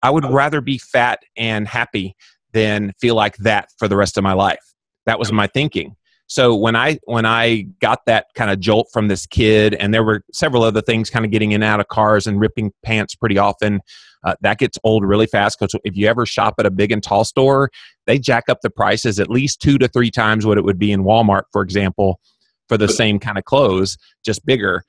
I 0.03 0.09
would 0.09 0.25
rather 0.25 0.63
be 0.63 0.79
fat 0.79 1.21
and 1.37 1.69
happy 1.69 2.15
than 2.53 2.95
feel 3.03 3.17
like 3.17 3.37
that 3.37 3.69
for 3.79 3.87
the 3.87 3.97
rest 3.97 4.17
of 4.17 4.25
my 4.25 4.33
life. 4.33 4.65
That 5.05 5.19
was 5.19 5.31
my 5.31 5.47
thinking. 5.47 5.95
So 6.29 6.57
when 6.57 6.75
I 6.75 6.99
when 7.05 7.25
I 7.25 7.67
got 7.81 8.01
that 8.07 8.27
kind 8.35 8.51
of 8.51 8.59
jolt 8.59 8.89
from 8.93 9.09
this 9.09 9.27
kid, 9.27 9.75
and 9.75 9.95
there 9.95 10.03
were 10.05 10.23
several 10.33 10.63
other 10.63 10.83
things, 10.83 11.09
kind 11.09 11.25
of 11.25 11.31
getting 11.31 11.53
in 11.53 11.63
and 11.63 11.65
out 11.65 11.81
of 11.81 11.89
cars 11.89 12.27
and 12.27 12.41
ripping 12.41 12.73
pants 12.83 13.15
pretty 13.15 13.39
often, 13.39 13.81
uh, 14.25 14.35
that 14.41 14.59
gets 14.59 14.77
old 14.83 15.05
really 15.05 15.27
fast. 15.27 15.59
Because 15.59 15.79
if 15.85 15.97
you 15.97 16.09
ever 16.09 16.27
shop 16.27 16.55
at 16.59 16.67
a 16.67 16.71
big 16.71 16.91
and 16.91 17.03
tall 17.03 17.25
store, 17.25 17.71
they 18.07 18.19
jack 18.19 18.45
up 18.49 18.61
the 18.63 18.71
prices 18.71 19.21
at 19.21 19.31
least 19.31 19.61
two 19.61 19.79
to 19.79 19.87
three 19.89 20.11
times 20.11 20.45
what 20.45 20.59
it 20.59 20.65
would 20.65 20.79
be 20.79 20.91
in 20.91 21.05
Walmart, 21.05 21.43
for 21.53 21.63
example, 21.63 22.21
for 22.69 22.77
the 22.77 22.89
same 22.89 23.21
kind 23.21 23.39
of 23.39 23.45
clothes, 23.45 23.97
just 24.25 24.45
bigger. 24.45 24.83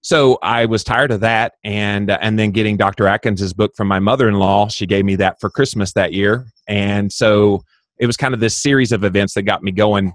so 0.00 0.38
I 0.42 0.64
was 0.64 0.84
tired 0.84 1.10
of 1.10 1.20
that, 1.20 1.54
and 1.64 2.10
uh, 2.10 2.18
and 2.22 2.38
then 2.38 2.50
getting 2.52 2.78
Dr. 2.78 3.06
Atkins's 3.06 3.52
book 3.52 3.72
from 3.76 3.88
my 3.88 3.98
mother-in-law. 3.98 4.68
She 4.68 4.86
gave 4.86 5.04
me 5.04 5.16
that 5.16 5.38
for 5.38 5.50
Christmas 5.50 5.92
that 5.92 6.14
year, 6.14 6.46
and 6.66 7.12
so 7.12 7.62
it 7.98 8.06
was 8.06 8.16
kind 8.16 8.32
of 8.32 8.40
this 8.40 8.56
series 8.56 8.92
of 8.92 9.04
events 9.04 9.34
that 9.34 9.42
got 9.42 9.62
me 9.62 9.70
going. 9.70 10.14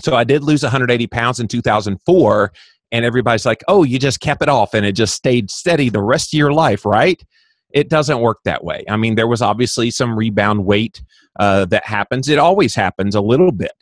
So 0.00 0.14
I 0.14 0.24
did 0.24 0.44
lose 0.44 0.62
180 0.62 1.06
pounds 1.08 1.40
in 1.40 1.48
2004, 1.48 2.52
and 2.92 3.04
everybody's 3.04 3.46
like, 3.46 3.62
"Oh, 3.68 3.84
you 3.84 3.98
just 3.98 4.20
kept 4.20 4.42
it 4.42 4.48
off, 4.48 4.74
and 4.74 4.86
it 4.86 4.92
just 4.92 5.14
stayed 5.14 5.50
steady 5.50 5.88
the 5.88 6.02
rest 6.02 6.32
of 6.32 6.38
your 6.38 6.52
life, 6.52 6.84
right?" 6.84 7.22
It 7.70 7.90
doesn't 7.90 8.20
work 8.20 8.38
that 8.44 8.64
way. 8.64 8.84
I 8.88 8.96
mean, 8.96 9.14
there 9.14 9.26
was 9.26 9.42
obviously 9.42 9.90
some 9.90 10.16
rebound 10.16 10.64
weight 10.64 11.02
uh, 11.38 11.66
that 11.66 11.84
happens. 11.84 12.28
It 12.28 12.38
always 12.38 12.74
happens 12.74 13.14
a 13.14 13.20
little 13.20 13.52
bit. 13.52 13.72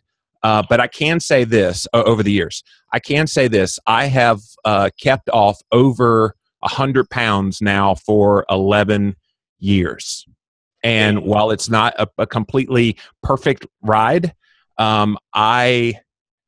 Uh, 0.42 0.62
but 0.68 0.80
I 0.80 0.86
can 0.86 1.20
say 1.20 1.44
this 1.44 1.86
uh, 1.92 2.02
over 2.04 2.22
the 2.22 2.32
years. 2.32 2.62
I 2.92 2.98
can 2.98 3.26
say 3.26 3.48
this. 3.48 3.78
I 3.86 4.06
have 4.06 4.40
uh, 4.64 4.90
kept 5.00 5.28
off 5.30 5.60
over 5.72 6.34
100 6.60 7.10
pounds 7.10 7.60
now 7.60 7.94
for 7.94 8.44
11 8.50 9.16
years. 9.58 10.26
And 10.82 11.22
while 11.24 11.50
it's 11.50 11.68
not 11.68 11.94
a, 11.98 12.08
a 12.18 12.26
completely 12.26 12.96
perfect 13.22 13.66
ride, 13.82 14.34
um, 14.78 15.18
I 15.34 16.00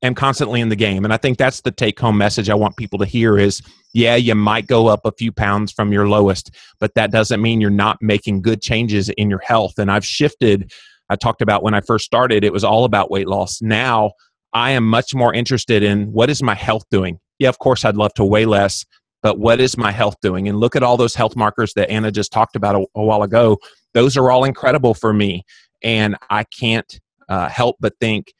am 0.03 0.15
constantly 0.15 0.61
in 0.61 0.69
the 0.69 0.77
game. 0.77 1.05
And 1.05 1.13
I 1.13 1.17
think 1.17 1.39
that's 1.39 1.61
the 1.63 1.71
take 1.71 1.99
home 1.99 2.19
message 2.19 2.49
I 2.49 2.55
want 2.55 2.77
people 2.77 2.99
to 3.01 3.07
hear 3.07 3.39
is 3.39 3.63
yeah, 3.95 4.17
you 4.17 4.35
might 4.35 4.67
go 4.67 4.87
up 4.87 5.01
a 5.05 5.13
few 5.13 5.33
pounds 5.33 5.73
from 5.73 5.93
your 5.93 6.09
lowest, 6.09 6.55
but 6.79 6.95
that 6.95 7.11
doesn't 7.11 7.41
mean 7.41 7.61
you're 7.61 7.71
not 7.71 7.99
making 8.01 8.43
good 8.43 8.61
changes 8.61 9.09
in 9.11 9.31
your 9.31 9.41
health. 9.41 9.79
And 9.79 9.91
I've 9.91 10.05
shifted 10.05 10.73
I 11.09 11.17
talked 11.17 11.43
about 11.43 11.63
when 11.63 11.75
I 11.75 11.81
first 11.81 12.05
started, 12.05 12.45
it 12.45 12.53
was 12.53 12.65
all 12.65 12.85
about 12.85 13.11
weight 13.11 13.29
loss. 13.29 13.63
Now 13.63 14.13
I 14.53 14.73
am 14.73 14.87
much 14.87 15.15
more 15.15 15.33
interested 15.33 15.83
in 15.83 16.13
what 16.13 16.31
is 16.31 16.43
my 16.43 16.55
health 16.55 16.85
doing? 16.91 17.19
Yeah, 17.39 17.49
of 17.49 17.59
course, 17.59 17.85
I'd 17.85 17.97
love 17.97 18.15
to 18.15 18.25
weigh 18.25 18.47
less, 18.47 18.85
but 19.23 19.39
what 19.39 19.61
is 19.61 19.77
my 19.77 19.91
health 19.91 20.17
doing? 20.21 20.49
And 20.49 20.59
look 20.59 20.77
at 20.77 20.83
all 20.83 20.97
those 20.97 21.15
health 21.15 21.37
markers 21.37 21.73
that 21.75 21.91
Anna 21.91 22.11
just 22.11 22.33
talked 22.33 22.57
about 22.57 22.75
a, 22.75 22.87
a 22.95 23.05
while 23.05 23.23
ago. 23.23 23.59
Those 23.95 24.17
are 24.17 24.31
all 24.31 24.45
incredible 24.45 24.95
for 24.95 25.13
me. 25.13 25.45
And 25.83 26.17
I 26.29 26.45
can't 26.45 27.01
uh, 27.29 27.49
help 27.49 27.77
but 27.81 27.95
think 28.01 28.33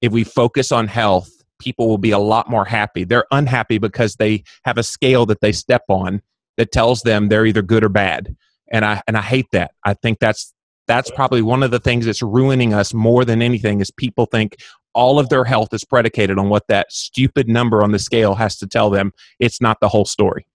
if 0.00 0.12
we 0.12 0.24
focus 0.24 0.72
on 0.72 0.88
health, 0.88 1.30
people 1.58 1.88
will 1.88 1.98
be 1.98 2.10
a 2.10 2.18
lot 2.18 2.50
more 2.50 2.64
happy. 2.64 3.04
They're 3.04 3.26
unhappy 3.30 3.78
because 3.78 4.16
they 4.16 4.44
have 4.64 4.78
a 4.78 4.82
scale 4.82 5.26
that 5.26 5.40
they 5.40 5.52
step 5.52 5.82
on 5.88 6.22
that 6.56 6.72
tells 6.72 7.02
them 7.02 7.28
they're 7.28 7.46
either 7.46 7.62
good 7.62 7.84
or 7.84 7.88
bad. 7.88 8.36
And 8.70 8.84
I 8.84 9.02
and 9.06 9.16
I 9.16 9.22
hate 9.22 9.46
that. 9.52 9.72
I 9.84 9.94
think 9.94 10.18
that's 10.18 10.52
that's 10.86 11.10
probably 11.10 11.42
one 11.42 11.62
of 11.62 11.70
the 11.70 11.78
things 11.78 12.06
that's 12.06 12.22
ruining 12.22 12.72
us 12.72 12.94
more 12.94 13.24
than 13.24 13.42
anything 13.42 13.80
is 13.80 13.90
people 13.90 14.26
think 14.26 14.56
all 14.92 15.18
of 15.18 15.28
their 15.28 15.44
health 15.44 15.74
is 15.74 15.84
predicated 15.84 16.38
on 16.38 16.48
what 16.48 16.66
that 16.68 16.90
stupid 16.90 17.48
number 17.48 17.82
on 17.82 17.92
the 17.92 17.98
scale 17.98 18.34
has 18.34 18.56
to 18.58 18.66
tell 18.66 18.88
them 18.88 19.12
it's 19.38 19.60
not 19.60 19.78
the 19.80 19.88
whole 19.88 20.04
story 20.04 20.46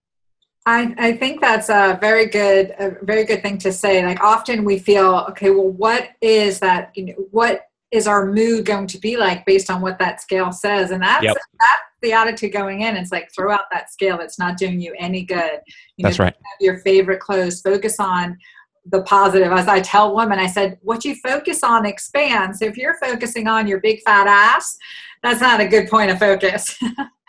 I, 0.65 0.93
I 0.97 1.17
think 1.17 1.41
that's 1.41 1.69
a 1.69 1.97
very 1.99 2.27
good 2.27 2.73
a 2.79 2.95
very 3.03 3.23
good 3.23 3.41
thing 3.41 3.57
to 3.59 3.71
say 3.71 4.05
like 4.05 4.21
often 4.23 4.63
we 4.63 4.79
feel 4.79 5.25
okay 5.29 5.49
well 5.49 5.69
what 5.69 6.09
is 6.21 6.59
that 6.59 6.91
you 6.95 7.05
know, 7.05 7.13
what 7.31 7.67
is 7.91 8.07
our 8.07 8.25
mood 8.25 8.65
going 8.65 8.87
to 8.87 8.97
be 8.97 9.17
like 9.17 9.45
based 9.45 9.69
on 9.69 9.81
what 9.81 9.99
that 9.99 10.21
scale 10.21 10.51
says? 10.51 10.91
And 10.91 11.01
that's 11.01 11.23
yep. 11.23 11.35
that's 11.35 11.83
the 12.01 12.13
attitude 12.13 12.53
going 12.53 12.81
in. 12.81 12.95
It's 12.95 13.11
like 13.11 13.29
throw 13.35 13.51
out 13.51 13.65
that 13.71 13.91
scale. 13.91 14.19
It's 14.19 14.39
not 14.39 14.57
doing 14.57 14.79
you 14.79 14.95
any 14.97 15.23
good. 15.23 15.59
You 15.97 16.03
that's 16.03 16.17
know, 16.17 16.25
right. 16.25 16.35
your 16.59 16.79
favorite 16.79 17.19
clothes. 17.19 17.61
Focus 17.61 17.99
on 17.99 18.37
the 18.85 19.03
positive. 19.03 19.51
As 19.51 19.67
i 19.67 19.79
tell 19.79 20.15
women 20.15 20.39
i 20.39 20.47
said 20.47 20.79
what 20.81 21.05
you 21.05 21.15
focus 21.15 21.63
on 21.63 21.85
expands. 21.85 22.61
If 22.61 22.77
you're 22.77 22.97
focusing 22.97 23.47
on 23.47 23.67
your 23.67 23.79
big 23.79 24.01
fat 24.01 24.27
ass 24.27 24.77
that's 25.21 25.39
not 25.39 25.59
a 25.59 25.67
good 25.67 25.87
point 25.87 26.09
of 26.09 26.17
focus. 26.17 26.79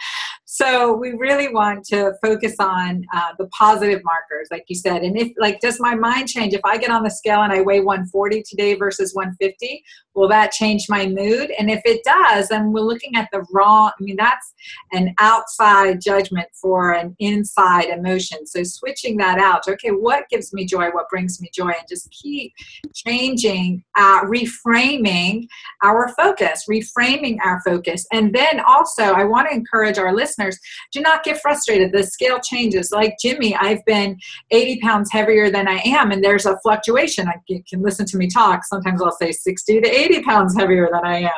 So 0.55 0.93
we 0.93 1.13
really 1.13 1.49
want 1.49 1.83
to 1.87 2.13
focus 2.21 2.57
on 2.61 3.07
uh, 3.15 3.31
the 3.39 3.47
positive 3.59 4.03
markers 4.05 4.49
like 4.51 4.65
you 4.69 4.77
said. 4.77 5.03
And 5.03 5.19
if 5.19 5.33
like 5.39 5.61
does 5.61 5.81
my 5.81 5.95
mind 5.95 6.29
change? 6.29 6.53
If 6.53 6.61
i 6.63 6.77
get 6.77 6.91
on 6.91 7.03
the 7.03 7.11
scale 7.11 7.41
and 7.41 7.51
i 7.51 7.63
weigh 7.63 7.81
140 7.81 8.43
today 8.47 8.75
versus 8.75 9.15
150 9.15 9.83
will 10.15 10.29
that 10.29 10.53
change 10.53 10.87
my 10.89 11.07
mood 11.07 11.51
and 11.59 11.71
if 11.71 11.81
it 11.85 12.03
does 12.05 12.49
then 12.49 12.73
we're 12.73 12.81
looking 12.81 13.15
at 13.17 13.29
the 13.33 13.45
wrong 13.53 13.91
i 13.99 14.03
mean 14.03 14.17
that's 14.17 14.55
an 14.93 15.15
outside 15.19 16.01
judgment 16.01 16.49
for 16.55 16.93
an 16.93 17.15
inside 17.19 17.87
emotion 17.87 18.47
so 18.47 18.63
switching 18.63 19.17
that 19.17 19.39
out 19.39 19.63
okay 19.69 19.91
what 19.91 20.29
gives 20.29 20.53
me 20.53 20.65
joy 20.65 20.91
what 20.91 21.09
brings 21.09 21.41
me 21.41 21.51
joy 21.55 21.69
and 21.69 21.89
just 21.89 22.11
keep 22.11 22.53
changing 22.95 23.83
uh, 23.97 24.23
reframing 24.25 25.47
our 25.83 26.09
focus 26.17 26.65
reframing 26.69 27.37
our 27.45 27.61
focus 27.65 28.07
and 28.13 28.35
then 28.35 28.61
also 28.67 29.03
i 29.03 29.25
want 29.25 29.49
to 29.49 29.55
encourage 29.55 29.99
our 29.99 30.15
listeners 30.15 30.59
do 30.93 31.01
not 31.01 31.25
get 31.25 31.41
frustrated. 31.41 31.93
The 31.93 32.05
scale 32.05 32.39
changes. 32.41 32.93
Like 32.93 33.17
Jimmy, 33.21 33.55
I've 33.57 33.85
been 33.85 34.19
80 34.51 34.81
pounds 34.81 35.11
heavier 35.11 35.51
than 35.51 35.69
I 35.69 35.81
am, 35.85 36.11
and 36.11 36.23
there's 36.23 36.47
a 36.47 36.59
fluctuation. 36.63 37.29
I, 37.29 37.35
can 37.69 37.83
listen 37.83 38.07
to 38.07 38.17
me 38.17 38.29
talk. 38.29 38.65
Sometimes 38.65 39.03
I'll 39.03 39.13
say 39.13 39.33
60 39.33 39.81
to 39.81 39.89
80 39.89 40.02
pounds 40.23 40.57
heavier 40.57 40.89
than 40.93 41.05
I 41.05 41.19
am. 41.19 41.31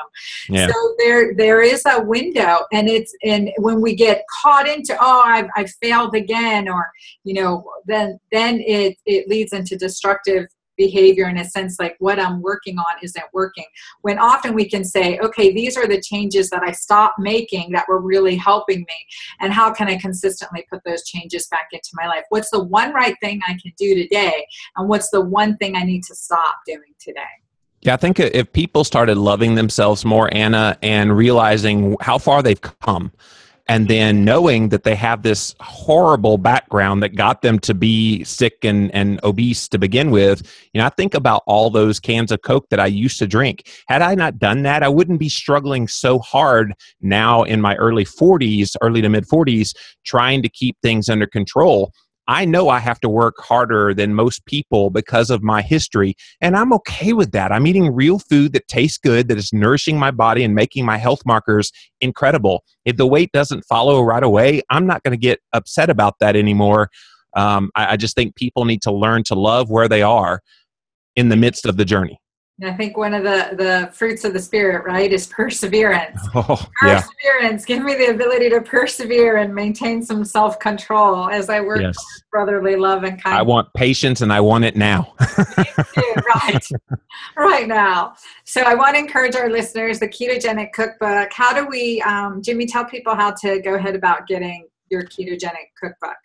Yeah. 0.48 0.68
So 0.68 0.94
there, 0.98 1.34
there 1.34 1.62
is 1.62 1.82
a 1.86 2.02
window, 2.02 2.58
and 2.72 2.88
it's 2.88 3.14
and 3.24 3.50
when 3.58 3.80
we 3.80 3.94
get 3.94 4.24
caught 4.42 4.68
into 4.68 4.96
oh 5.00 5.22
I've, 5.24 5.48
I've 5.56 5.70
failed 5.82 6.14
again, 6.14 6.68
or 6.68 6.88
you 7.24 7.34
know 7.34 7.64
then 7.86 8.18
then 8.32 8.60
it 8.60 8.96
it 9.06 9.28
leads 9.28 9.52
into 9.52 9.76
destructive 9.76 10.46
behavior 10.76 11.28
in 11.28 11.38
a 11.38 11.44
sense 11.44 11.78
like 11.78 11.96
what 11.98 12.18
I'm 12.18 12.42
working 12.42 12.78
on 12.78 12.96
isn't 13.02 13.24
working. 13.32 13.64
When 14.02 14.18
often 14.18 14.54
we 14.54 14.68
can 14.68 14.84
say, 14.84 15.18
okay, 15.18 15.52
these 15.52 15.76
are 15.76 15.86
the 15.86 16.00
changes 16.00 16.50
that 16.50 16.62
I 16.62 16.72
stopped 16.72 17.18
making 17.18 17.72
that 17.72 17.86
were 17.88 18.00
really 18.00 18.36
helping 18.36 18.80
me. 18.80 19.06
And 19.40 19.52
how 19.52 19.72
can 19.72 19.88
I 19.88 19.96
consistently 19.96 20.66
put 20.70 20.82
those 20.84 21.04
changes 21.04 21.46
back 21.48 21.68
into 21.72 21.90
my 21.94 22.06
life? 22.06 22.24
What's 22.28 22.50
the 22.50 22.64
one 22.64 22.92
right 22.92 23.16
thing 23.22 23.40
I 23.46 23.52
can 23.62 23.72
do 23.78 23.94
today? 23.94 24.46
And 24.76 24.88
what's 24.88 25.10
the 25.10 25.20
one 25.20 25.56
thing 25.58 25.76
I 25.76 25.84
need 25.84 26.02
to 26.04 26.14
stop 26.14 26.56
doing 26.66 26.94
today? 26.98 27.22
Yeah, 27.84 27.92
I 27.92 27.96
think 27.98 28.18
if 28.18 28.50
people 28.54 28.82
started 28.82 29.18
loving 29.18 29.56
themselves 29.56 30.06
more, 30.06 30.32
Anna, 30.32 30.78
and 30.82 31.14
realizing 31.14 31.96
how 32.00 32.16
far 32.16 32.42
they've 32.42 32.60
come, 32.60 33.12
and 33.66 33.88
then 33.88 34.24
knowing 34.24 34.70
that 34.70 34.84
they 34.84 34.94
have 34.94 35.22
this 35.22 35.54
horrible 35.60 36.38
background 36.38 37.02
that 37.02 37.14
got 37.14 37.42
them 37.42 37.58
to 37.60 37.74
be 37.74 38.24
sick 38.24 38.64
and, 38.64 38.94
and 38.94 39.20
obese 39.22 39.68
to 39.68 39.78
begin 39.78 40.10
with 40.10 40.42
you 40.72 40.80
know 40.80 40.86
i 40.86 40.90
think 40.90 41.14
about 41.14 41.42
all 41.46 41.70
those 41.70 41.98
cans 41.98 42.30
of 42.30 42.42
coke 42.42 42.68
that 42.68 42.78
i 42.78 42.86
used 42.86 43.18
to 43.18 43.26
drink. 43.26 43.70
Had 43.88 44.02
i 44.02 44.14
not 44.14 44.38
done 44.38 44.62
that 44.62 44.82
i 44.82 44.88
wouldn't 44.88 45.18
be 45.18 45.28
struggling 45.28 45.88
so 45.88 46.18
hard 46.18 46.74
now 47.00 47.42
in 47.42 47.60
my 47.60 47.74
early 47.76 48.04
40s 48.04 48.76
early 48.82 49.00
to 49.00 49.08
mid 49.08 49.26
40s 49.26 49.74
trying 50.04 50.42
to 50.42 50.48
keep 50.48 50.76
things 50.82 51.08
under 51.08 51.26
control 51.26 51.92
I 52.26 52.44
know 52.44 52.68
I 52.68 52.78
have 52.78 53.00
to 53.00 53.08
work 53.08 53.34
harder 53.38 53.92
than 53.92 54.14
most 54.14 54.46
people 54.46 54.90
because 54.90 55.30
of 55.30 55.42
my 55.42 55.60
history, 55.60 56.14
and 56.40 56.56
I'm 56.56 56.72
okay 56.74 57.12
with 57.12 57.32
that. 57.32 57.52
I'm 57.52 57.66
eating 57.66 57.94
real 57.94 58.18
food 58.18 58.52
that 58.54 58.66
tastes 58.68 58.98
good, 58.98 59.28
that 59.28 59.38
is 59.38 59.52
nourishing 59.52 59.98
my 59.98 60.10
body 60.10 60.42
and 60.42 60.54
making 60.54 60.86
my 60.86 60.96
health 60.96 61.20
markers 61.26 61.70
incredible. 62.00 62.64
If 62.84 62.96
the 62.96 63.06
weight 63.06 63.32
doesn't 63.32 63.64
follow 63.64 64.02
right 64.02 64.22
away, 64.22 64.62
I'm 64.70 64.86
not 64.86 65.02
going 65.02 65.12
to 65.12 65.18
get 65.18 65.40
upset 65.52 65.90
about 65.90 66.18
that 66.20 66.36
anymore. 66.36 66.88
Um, 67.36 67.70
I, 67.74 67.92
I 67.92 67.96
just 67.96 68.14
think 68.14 68.36
people 68.36 68.64
need 68.64 68.82
to 68.82 68.92
learn 68.92 69.24
to 69.24 69.34
love 69.34 69.68
where 69.70 69.88
they 69.88 70.02
are 70.02 70.40
in 71.16 71.28
the 71.28 71.36
midst 71.36 71.66
of 71.66 71.76
the 71.76 71.84
journey. 71.84 72.18
I 72.62 72.72
think 72.72 72.96
one 72.96 73.14
of 73.14 73.24
the, 73.24 73.50
the 73.56 73.90
fruits 73.92 74.24
of 74.24 74.32
the 74.32 74.38
spirit, 74.38 74.84
right, 74.84 75.12
is 75.12 75.26
perseverance. 75.26 76.20
Oh, 76.36 76.68
perseverance. 76.80 77.64
Yeah. 77.68 77.76
Give 77.76 77.84
me 77.84 77.94
the 77.94 78.06
ability 78.06 78.50
to 78.50 78.60
persevere 78.60 79.36
and 79.36 79.54
maintain 79.54 80.02
some 80.02 80.24
self 80.24 80.58
control 80.58 81.28
as 81.28 81.48
I 81.48 81.60
work 81.60 81.80
yes. 81.80 81.96
brotherly 82.30 82.76
love 82.76 83.04
and 83.04 83.22
kindness. 83.22 83.40
I 83.40 83.42
want 83.42 83.72
patience 83.74 84.20
and 84.20 84.32
I 84.32 84.40
want 84.40 84.64
it 84.64 84.76
now. 84.76 85.14
right. 86.34 86.66
right 87.36 87.68
now. 87.68 88.14
So 88.44 88.62
I 88.62 88.74
want 88.74 88.94
to 88.94 88.98
encourage 88.98 89.36
our 89.36 89.48
listeners 89.48 90.00
the 90.00 90.08
ketogenic 90.08 90.72
cookbook. 90.72 91.32
How 91.32 91.52
do 91.54 91.66
we, 91.68 92.02
um, 92.02 92.42
Jimmy, 92.42 92.66
tell 92.66 92.84
people 92.84 93.14
how 93.14 93.32
to 93.42 93.60
go 93.60 93.74
ahead 93.74 93.94
about 93.94 94.26
getting 94.26 94.66
your 94.90 95.02
ketogenic 95.04 95.70
cookbook? 95.80 96.16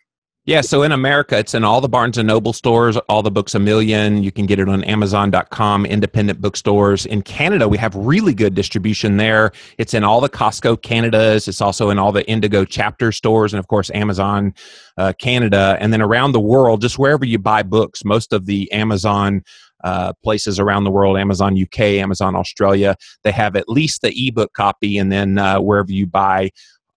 Yeah, 0.46 0.62
so 0.62 0.82
in 0.82 0.90
America, 0.90 1.36
it's 1.38 1.52
in 1.52 1.64
all 1.64 1.82
the 1.82 1.88
Barnes 1.88 2.16
and 2.16 2.26
Noble 2.26 2.54
stores, 2.54 2.96
all 3.10 3.22
the 3.22 3.30
Books-A-Million. 3.30 4.24
You 4.24 4.32
can 4.32 4.46
get 4.46 4.58
it 4.58 4.70
on 4.70 4.82
Amazon.com, 4.84 5.84
independent 5.84 6.40
bookstores. 6.40 7.04
In 7.04 7.20
Canada, 7.20 7.68
we 7.68 7.76
have 7.76 7.94
really 7.94 8.32
good 8.32 8.54
distribution 8.54 9.18
there. 9.18 9.52
It's 9.76 9.92
in 9.92 10.02
all 10.02 10.18
the 10.22 10.30
Costco 10.30 10.80
Canadas. 10.80 11.46
It's 11.46 11.60
also 11.60 11.90
in 11.90 11.98
all 11.98 12.10
the 12.10 12.26
Indigo 12.26 12.64
chapter 12.64 13.12
stores, 13.12 13.52
and 13.52 13.58
of 13.58 13.68
course, 13.68 13.90
Amazon 13.90 14.54
uh, 14.96 15.12
Canada. 15.20 15.76
And 15.78 15.92
then 15.92 16.00
around 16.00 16.32
the 16.32 16.40
world, 16.40 16.80
just 16.80 16.98
wherever 16.98 17.26
you 17.26 17.38
buy 17.38 17.62
books, 17.62 18.02
most 18.02 18.32
of 18.32 18.46
the 18.46 18.72
Amazon 18.72 19.42
uh, 19.84 20.14
places 20.22 20.58
around 20.58 20.84
the 20.84 20.90
world 20.90 21.18
Amazon 21.18 21.60
UK, 21.60 21.80
Amazon 21.80 22.34
Australia. 22.34 22.96
They 23.24 23.32
have 23.32 23.56
at 23.56 23.68
least 23.68 24.00
the 24.00 24.12
ebook 24.26 24.54
copy, 24.54 24.96
and 24.96 25.12
then 25.12 25.36
uh, 25.36 25.60
wherever 25.60 25.92
you 25.92 26.06
buy 26.06 26.50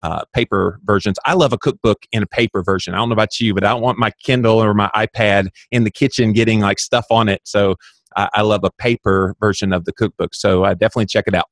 uh, 0.04 0.24
paper 0.34 0.80
versions. 0.84 1.18
I 1.26 1.34
love 1.34 1.54
a 1.54 1.58
cookbook 1.58 2.06
in 2.12 2.22
a 2.22 2.28
paper 2.28 2.62
version. 2.62 2.94
I 2.94 2.98
don't 2.98 3.10
know 3.10 3.14
about 3.14 3.40
you, 3.40 3.54
but 3.54 3.64
I 3.64 3.70
don't 3.70 3.82
want 3.82 3.98
my 3.98 4.12
Kindle 4.24 4.62
or 4.62 4.74
my 4.74 4.92
iPad 4.96 5.48
in 5.72 5.86
the 5.86 5.92
kitchen 5.92 6.34
getting 6.34 6.60
like 6.60 6.80
stuff 6.80 7.06
on 7.10 7.30
it. 7.30 7.42
So 7.46 7.76
I, 8.16 8.30
I 8.34 8.42
love 8.42 8.64
a 8.64 8.72
paper 8.72 9.36
version 9.40 9.74
of 9.74 9.86
the 9.86 9.94
cookbook. 9.94 10.36
So 10.36 10.66
I 10.66 10.74
definitely 10.74 11.08
check 11.08 11.26
it 11.28 11.34
out. 11.34 11.48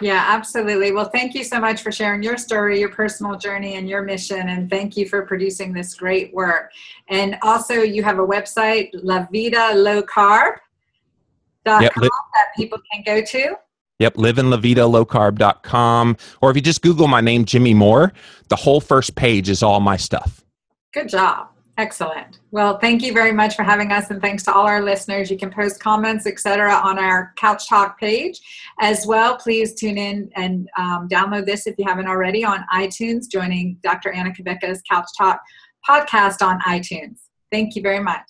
Yeah, 0.00 0.24
absolutely. 0.28 0.92
Well, 0.92 1.10
thank 1.12 1.34
you 1.34 1.42
so 1.42 1.58
much 1.58 1.82
for 1.82 1.90
sharing 1.90 2.22
your 2.22 2.36
story, 2.36 2.78
your 2.78 2.88
personal 2.88 3.36
journey, 3.36 3.74
and 3.74 3.88
your 3.88 4.02
mission. 4.02 4.48
And 4.48 4.70
thank 4.70 4.96
you 4.96 5.08
for 5.08 5.22
producing 5.26 5.72
this 5.72 5.94
great 5.94 6.32
work. 6.32 6.70
And 7.08 7.36
also, 7.42 7.74
you 7.74 8.04
have 8.04 8.20
a 8.20 8.26
website, 8.26 8.90
La 8.92 9.26
Vida 9.32 9.72
Low 9.74 10.02
Carb. 10.02 10.58
Yep, 11.66 11.92
that 11.96 12.46
people 12.56 12.78
can 12.92 13.02
go 13.04 13.22
to. 13.22 13.56
Yep, 13.98 14.14
livinlavidalowcarb.com. 14.14 16.16
Or 16.40 16.50
if 16.50 16.56
you 16.56 16.62
just 16.62 16.82
Google 16.82 17.08
my 17.08 17.20
name, 17.20 17.44
Jimmy 17.44 17.74
Moore, 17.74 18.12
the 18.48 18.56
whole 18.56 18.80
first 18.80 19.14
page 19.14 19.48
is 19.48 19.62
all 19.62 19.80
my 19.80 19.96
stuff. 19.96 20.44
Good 20.92 21.08
job. 21.08 21.48
Excellent. 21.78 22.40
Well, 22.50 22.78
thank 22.78 23.02
you 23.02 23.12
very 23.12 23.30
much 23.30 23.54
for 23.54 23.62
having 23.62 23.92
us, 23.92 24.10
and 24.10 24.20
thanks 24.20 24.42
to 24.44 24.52
all 24.52 24.66
our 24.66 24.82
listeners. 24.82 25.30
You 25.30 25.38
can 25.38 25.50
post 25.50 25.78
comments, 25.78 26.26
etc., 26.26 26.74
on 26.74 26.98
our 26.98 27.32
Couch 27.36 27.68
Talk 27.68 28.00
page 28.00 28.40
as 28.80 29.06
well. 29.06 29.36
Please 29.36 29.74
tune 29.74 29.96
in 29.96 30.28
and 30.34 30.68
um, 30.76 31.08
download 31.08 31.46
this 31.46 31.68
if 31.68 31.76
you 31.78 31.84
haven't 31.86 32.08
already 32.08 32.44
on 32.44 32.64
iTunes. 32.74 33.30
Joining 33.30 33.78
Dr. 33.84 34.10
Anna 34.10 34.32
Cabeca's 34.32 34.82
Couch 34.90 35.06
Talk 35.16 35.40
podcast 35.88 36.44
on 36.44 36.58
iTunes. 36.62 37.20
Thank 37.52 37.76
you 37.76 37.82
very 37.82 38.00
much. 38.00 38.28